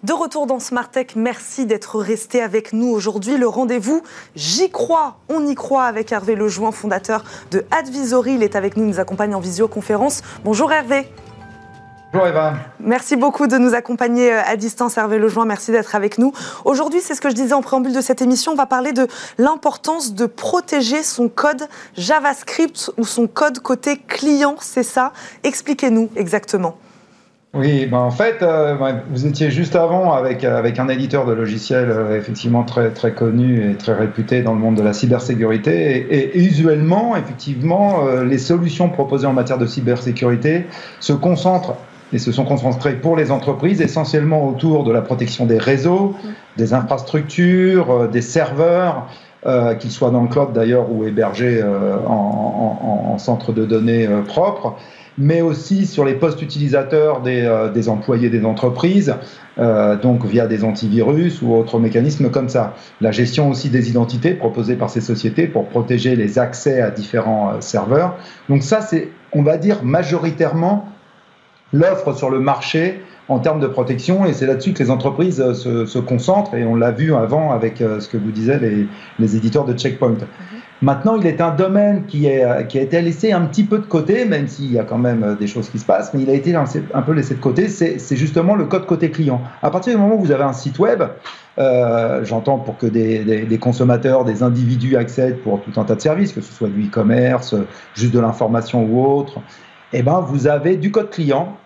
[0.04, 3.38] De retour dans Smart Tech, merci d'être resté avec nous aujourd'hui.
[3.38, 4.02] Le rendez-vous,
[4.36, 8.34] j'y crois, on y croit avec Hervé Lejoin, fondateur de Advisory.
[8.34, 10.20] Il est avec nous, il nous accompagne en visioconférence.
[10.44, 11.08] Bonjour Hervé.
[12.12, 12.52] Bonjour Eva.
[12.80, 15.46] Merci beaucoup de nous accompagner euh, à distance, Hervé Lejoin.
[15.46, 16.34] Merci d'être avec nous.
[16.66, 19.08] Aujourd'hui, c'est ce que je disais en préambule de cette émission, on va parler de
[19.38, 25.14] l'importance de protéger son code JavaScript ou son code côté client, c'est ça?
[25.44, 26.76] Expliquez-nous exactement.
[27.54, 28.74] Oui, ben en fait, euh,
[29.10, 33.12] vous étiez juste avant avec, euh, avec un éditeur de logiciels euh, effectivement très, très
[33.12, 36.04] connu et très réputé dans le monde de la cybersécurité.
[36.10, 40.66] Et, usuellement, effectivement, les solutions proposées en matière de cybersécurité
[40.98, 41.76] se concentrent
[42.12, 46.16] et se sont concentrées pour les entreprises essentiellement autour de la protection des réseaux,
[46.56, 49.06] des infrastructures, des serveurs,
[49.78, 54.76] qu'ils soient dans le cloud d'ailleurs ou hébergés en, en, centre de données propre
[55.18, 59.14] mais aussi sur les postes utilisateurs des, euh, des employés des entreprises,
[59.58, 62.74] euh, donc via des antivirus ou autres mécanismes comme ça.
[63.00, 67.50] La gestion aussi des identités proposées par ces sociétés pour protéger les accès à différents
[67.50, 68.16] euh, serveurs.
[68.48, 70.88] Donc ça, c'est, on va dire, majoritairement
[71.72, 75.86] l'offre sur le marché en termes de protection, et c'est là-dessus que les entreprises se,
[75.86, 78.86] se, concentrent, et on l'a vu avant avec ce que vous disiez les,
[79.18, 80.18] les éditeurs de Checkpoint.
[80.82, 84.24] Maintenant, il est un domaine euh, qui a été laissé un petit peu de côté,
[84.24, 86.34] même s'il y a quand même euh, des choses qui se passent, mais il a
[86.34, 89.40] été un peu laissé de côté, c'est justement le code côté client.
[89.62, 91.02] À partir du moment où vous avez un site web,
[91.58, 96.32] euh, j'entends pour que des, consommateurs, des individus accèdent pour tout un tas de services,
[96.32, 97.54] que ce soit du e-commerce,
[97.94, 99.40] juste de l'information ou autre,
[99.92, 101.56] eh ben, vous avez du code client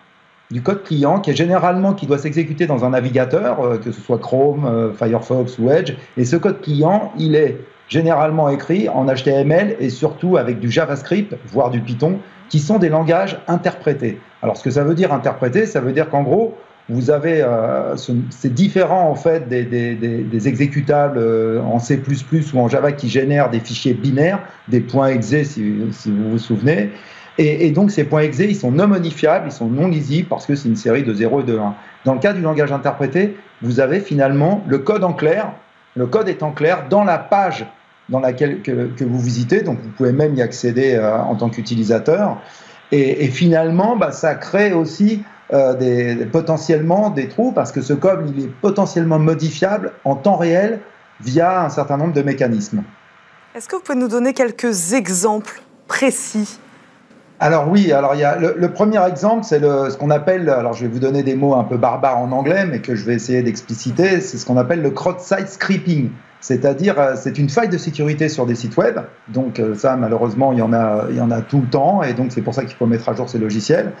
[0.51, 4.17] du code client qui est généralement qui doit s'exécuter dans un navigateur, que ce soit
[4.17, 5.93] Chrome, Firefox ou Edge.
[6.17, 11.35] Et ce code client, il est généralement écrits en HTML et surtout avec du JavaScript,
[11.47, 14.19] voire du Python, qui sont des langages interprétés.
[14.41, 16.55] Alors ce que ça veut dire interpréter, ça veut dire qu'en gros,
[16.87, 22.01] vous avez, euh, c'est différent en fait des, exécutables euh, en C++
[22.53, 26.89] ou en Java qui génèrent des fichiers binaires, des points exe si, vous vous souvenez.
[27.37, 30.45] Et, et, donc ces points exe, ils sont non modifiables, ils sont non lisibles parce
[30.45, 31.75] que c'est une série de 0 et de 1.
[32.05, 35.51] Dans le cas du langage interprété, vous avez finalement le code en clair.
[35.95, 37.65] Le code est en clair dans la page
[38.09, 42.37] dans laquelle que, vous visitez, donc vous pouvez même y accéder euh, en tant qu'utilisateur.
[42.91, 48.31] Et, finalement, bah, ça crée aussi euh, des, potentiellement des trous parce que ce code
[48.35, 50.79] il est potentiellement modifiable en temps réel
[51.21, 52.83] via un certain nombre de mécanismes.
[53.53, 56.59] Est-ce que vous pouvez nous donner quelques exemples précis?
[57.39, 60.85] Alors oui, alors il y a le, premier exemple, c'est ce qu'on appelle, alors je
[60.85, 63.41] vais vous donner des mots un peu barbares en anglais, mais que je vais essayer
[63.41, 66.09] d'expliciter, c'est ce qu'on appelle le cross-site scripting.
[66.41, 68.99] C'est-à-dire, euh, c'est une faille de sécurité sur des sites web.
[69.27, 72.01] Donc euh, ça, malheureusement, il y en a, il y en a tout le temps,
[72.03, 73.93] et donc c'est pour ça qu'il faut mettre à jour ces logiciels.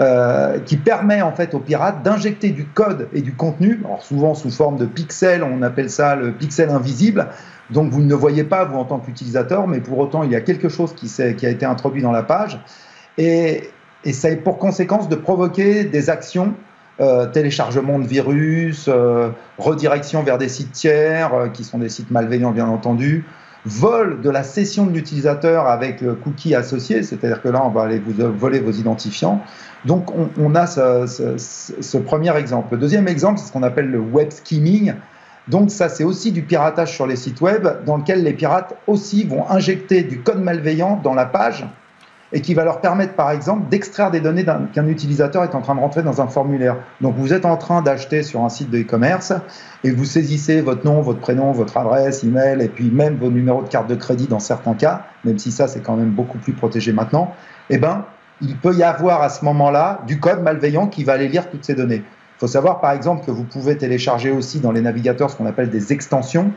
[0.00, 4.34] Euh, qui permet en fait aux pirates d'injecter du code et du contenu, alors souvent
[4.34, 7.28] sous forme de pixels, on appelle ça le pixel invisible,
[7.68, 10.34] donc vous ne le voyez pas vous en tant qu'utilisateur, mais pour autant il y
[10.34, 12.58] a quelque chose qui, qui a été introduit dans la page,
[13.18, 13.68] et,
[14.06, 16.54] et ça a pour conséquence de provoquer des actions
[17.02, 22.12] euh, téléchargement de virus, euh, redirection vers des sites tiers, euh, qui sont des sites
[22.12, 23.24] malveillants bien entendu,
[23.64, 27.82] vol de la session de l'utilisateur avec le cookie associé, c'est-à-dire que là on va
[27.82, 29.40] aller vous voler vos identifiants.
[29.84, 32.68] Donc on, a ce, premier exemple.
[32.74, 34.94] Le deuxième exemple, c'est ce qu'on appelle le web skimming.
[35.48, 39.24] Donc ça, c'est aussi du piratage sur les sites web, dans lequel les pirates aussi
[39.24, 41.66] vont injecter du code malveillant dans la page
[42.32, 45.74] et qui va leur permettre, par exemple, d'extraire des données qu'un utilisateur est en train
[45.74, 46.76] de rentrer dans un formulaire.
[47.00, 49.32] Donc, vous êtes en train d'acheter sur un site de e-commerce
[49.84, 53.62] et vous saisissez votre nom, votre prénom, votre adresse, email, et puis même vos numéros
[53.62, 56.54] de carte de crédit dans certains cas, même si ça, c'est quand même beaucoup plus
[56.54, 57.34] protégé maintenant.
[57.68, 58.06] Eh ben,
[58.40, 61.64] il peut y avoir à ce moment-là du code malveillant qui va aller lire toutes
[61.64, 62.02] ces données.
[62.02, 65.46] Il faut savoir, par exemple, que vous pouvez télécharger aussi dans les navigateurs ce qu'on
[65.46, 66.50] appelle des extensions.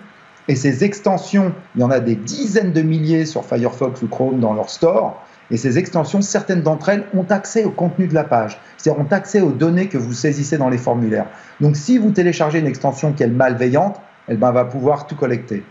[0.48, 4.40] Et ces extensions, il y en a des dizaines de milliers sur Firefox ou Chrome
[4.40, 5.22] dans leur store.
[5.52, 9.12] Et ces extensions, certaines d'entre elles ont accès au contenu de la page, c'est-à-dire ont
[9.12, 11.28] accès aux données que vous saisissez dans les formulaires.
[11.62, 15.64] Donc si vous téléchargez une extension qui est malveillante, elle ben, va pouvoir tout collecter.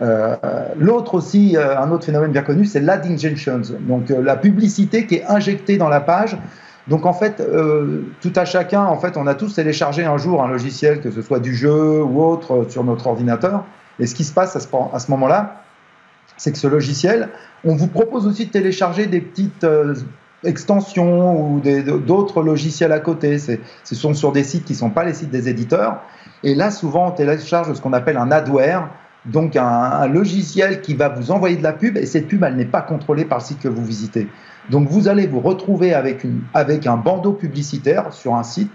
[0.00, 0.36] Euh,
[0.76, 5.06] l'autre aussi, euh, un autre phénomène bien connu, c'est l'ad injections, donc euh, la publicité
[5.06, 6.36] qui est injectée dans la page.
[6.88, 7.40] Donc en fait,
[8.20, 11.22] tout à chacun, en fait, on a tous téléchargé un jour un logiciel, que ce
[11.22, 13.64] soit du jeu ou autre, sur notre ordinateur.
[14.00, 15.62] Et ce qui se passe à ce moment-là,
[16.36, 17.28] c'est que ce logiciel,
[17.64, 19.94] on vous propose aussi de télécharger des petites euh,
[20.44, 23.38] extensions ou d'autres logiciels à côté.
[23.38, 26.00] Ce sont sur des sites qui ne sont pas les sites des éditeurs.
[26.42, 28.88] Et là, souvent, on télécharge ce qu'on appelle un adware,
[29.24, 32.64] donc un, logiciel qui va vous envoyer de la pub, et cette pub, elle n'est
[32.64, 34.26] pas contrôlée par le site que vous visitez.
[34.70, 38.72] Donc vous allez vous retrouver avec, une, avec un bandeau publicitaire sur un site,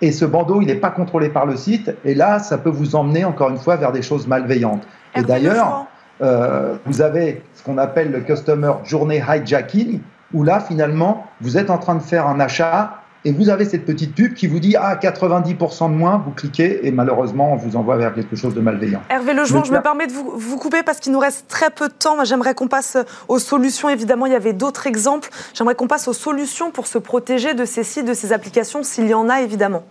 [0.00, 2.96] et ce bandeau, il n'est pas contrôlé par le site, et là, ça peut vous
[2.96, 4.86] emmener, encore une fois, vers des choses malveillantes.
[5.14, 5.86] Et d'ailleurs,
[6.22, 10.00] euh, vous avez ce qu'on appelle le Customer Journey Hijacking,
[10.32, 13.84] où là, finalement, vous êtes en train de faire un achat et vous avez cette
[13.84, 17.74] petite pub qui vous dit ah 90% de moins, vous cliquez et malheureusement on vous
[17.74, 19.02] envoie vers quelque chose de malveillant.
[19.10, 21.88] Hervé Lejouan, je me permets de vous, vous couper parce qu'il nous reste très peu
[21.88, 22.22] de temps.
[22.24, 22.96] J'aimerais qu'on passe
[23.26, 23.88] aux solutions.
[23.88, 25.28] Évidemment, il y avait d'autres exemples.
[25.54, 29.08] J'aimerais qu'on passe aux solutions pour se protéger de ces sites, de ces applications, s'il
[29.08, 29.82] y en a évidemment.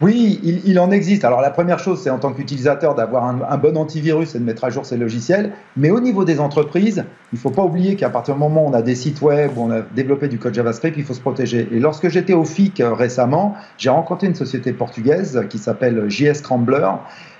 [0.00, 1.24] Oui, il, en existe.
[1.24, 4.64] Alors la première chose, c'est en tant qu'utilisateur d'avoir un, bon antivirus et de mettre
[4.64, 5.52] à jour ses logiciels.
[5.76, 8.70] Mais au niveau des entreprises, il ne faut pas oublier qu'à partir du moment où
[8.70, 11.20] on a des sites web, où on a développé du code JavaScript, il faut se
[11.20, 11.68] protéger.
[11.70, 16.34] Et lorsque j'étais au FIC euh, récemment, j'ai rencontré une société portugaise qui s'appelle JS
[16.34, 16.90] Scrambler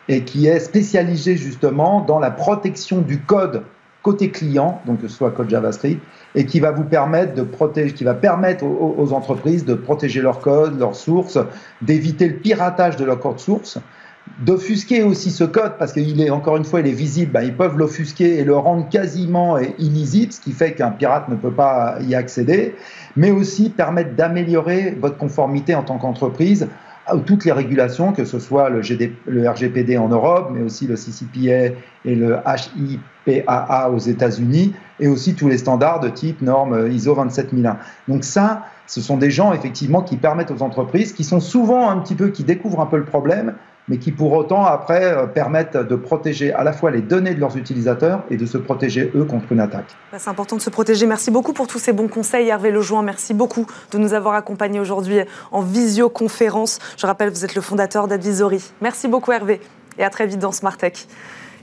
[0.09, 3.64] et qui est spécialisée justement dans la protection du code
[4.02, 6.00] côté client, donc que ce soit code JavaScript,
[6.35, 10.41] et qui va vous permettre de protéger, qui va permettre aux, entreprises de protéger leur
[10.41, 11.39] code, leurs sources,
[11.82, 13.78] d'éviter le piratage de leur code source,
[14.41, 17.55] d'offusquer aussi ce code parce qu'il est encore une fois il est visible, ben, ils
[17.55, 21.99] peuvent l'offusquer et le rendre quasiment illisible, ce qui fait qu'un pirate ne peut pas
[22.01, 22.74] y accéder,
[23.16, 26.68] mais aussi permettre d'améliorer votre conformité en tant qu'entreprise
[27.26, 28.80] toutes les régulations, que ce soit le,
[29.26, 32.38] le, RGPD en Europe, mais aussi le CCPA et le
[33.26, 37.78] HIPAA aux États-Unis, et aussi tous les standards de type norme ISO 27001.
[38.09, 41.98] Donc ça, ce sont des gens effectivement qui permettent aux entreprises, qui sont souvent un
[41.98, 43.55] petit peu, qui découvrent un peu le problème,
[43.89, 47.41] mais qui pour autant après euh, permettent de protéger à la fois les données de
[47.41, 49.97] leurs utilisateurs et de se protéger eux contre une attaque.
[50.12, 51.07] Bah, c'est important de se protéger.
[51.07, 53.03] Merci beaucoup pour tous ces bons conseils, Hervé Lejoin.
[53.03, 55.18] Merci beaucoup de nous avoir accompagnés aujourd'hui
[55.53, 56.78] en visioconférence.
[56.97, 58.72] Je rappelle, vous êtes le fondateur d'Advisory.
[58.80, 59.61] Merci beaucoup, Hervé,
[59.99, 61.07] et à très vite dans Smart Tech.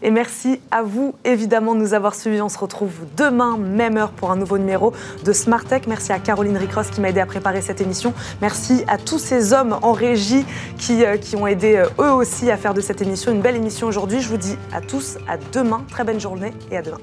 [0.03, 2.41] Et merci à vous, évidemment, de nous avoir suivis.
[2.41, 4.93] On se retrouve demain, même heure, pour un nouveau numéro
[5.23, 5.83] de Smart Tech.
[5.87, 8.13] Merci à Caroline Ricross qui m'a aidé à préparer cette émission.
[8.41, 10.45] Merci à tous ces hommes en régie
[10.77, 13.87] qui, euh, ont aidé euh, eux aussi à faire de cette émission une belle émission
[13.87, 14.21] aujourd'hui.
[14.21, 15.83] Je vous dis à tous à demain.
[15.89, 16.97] Très bonne journée et à demain.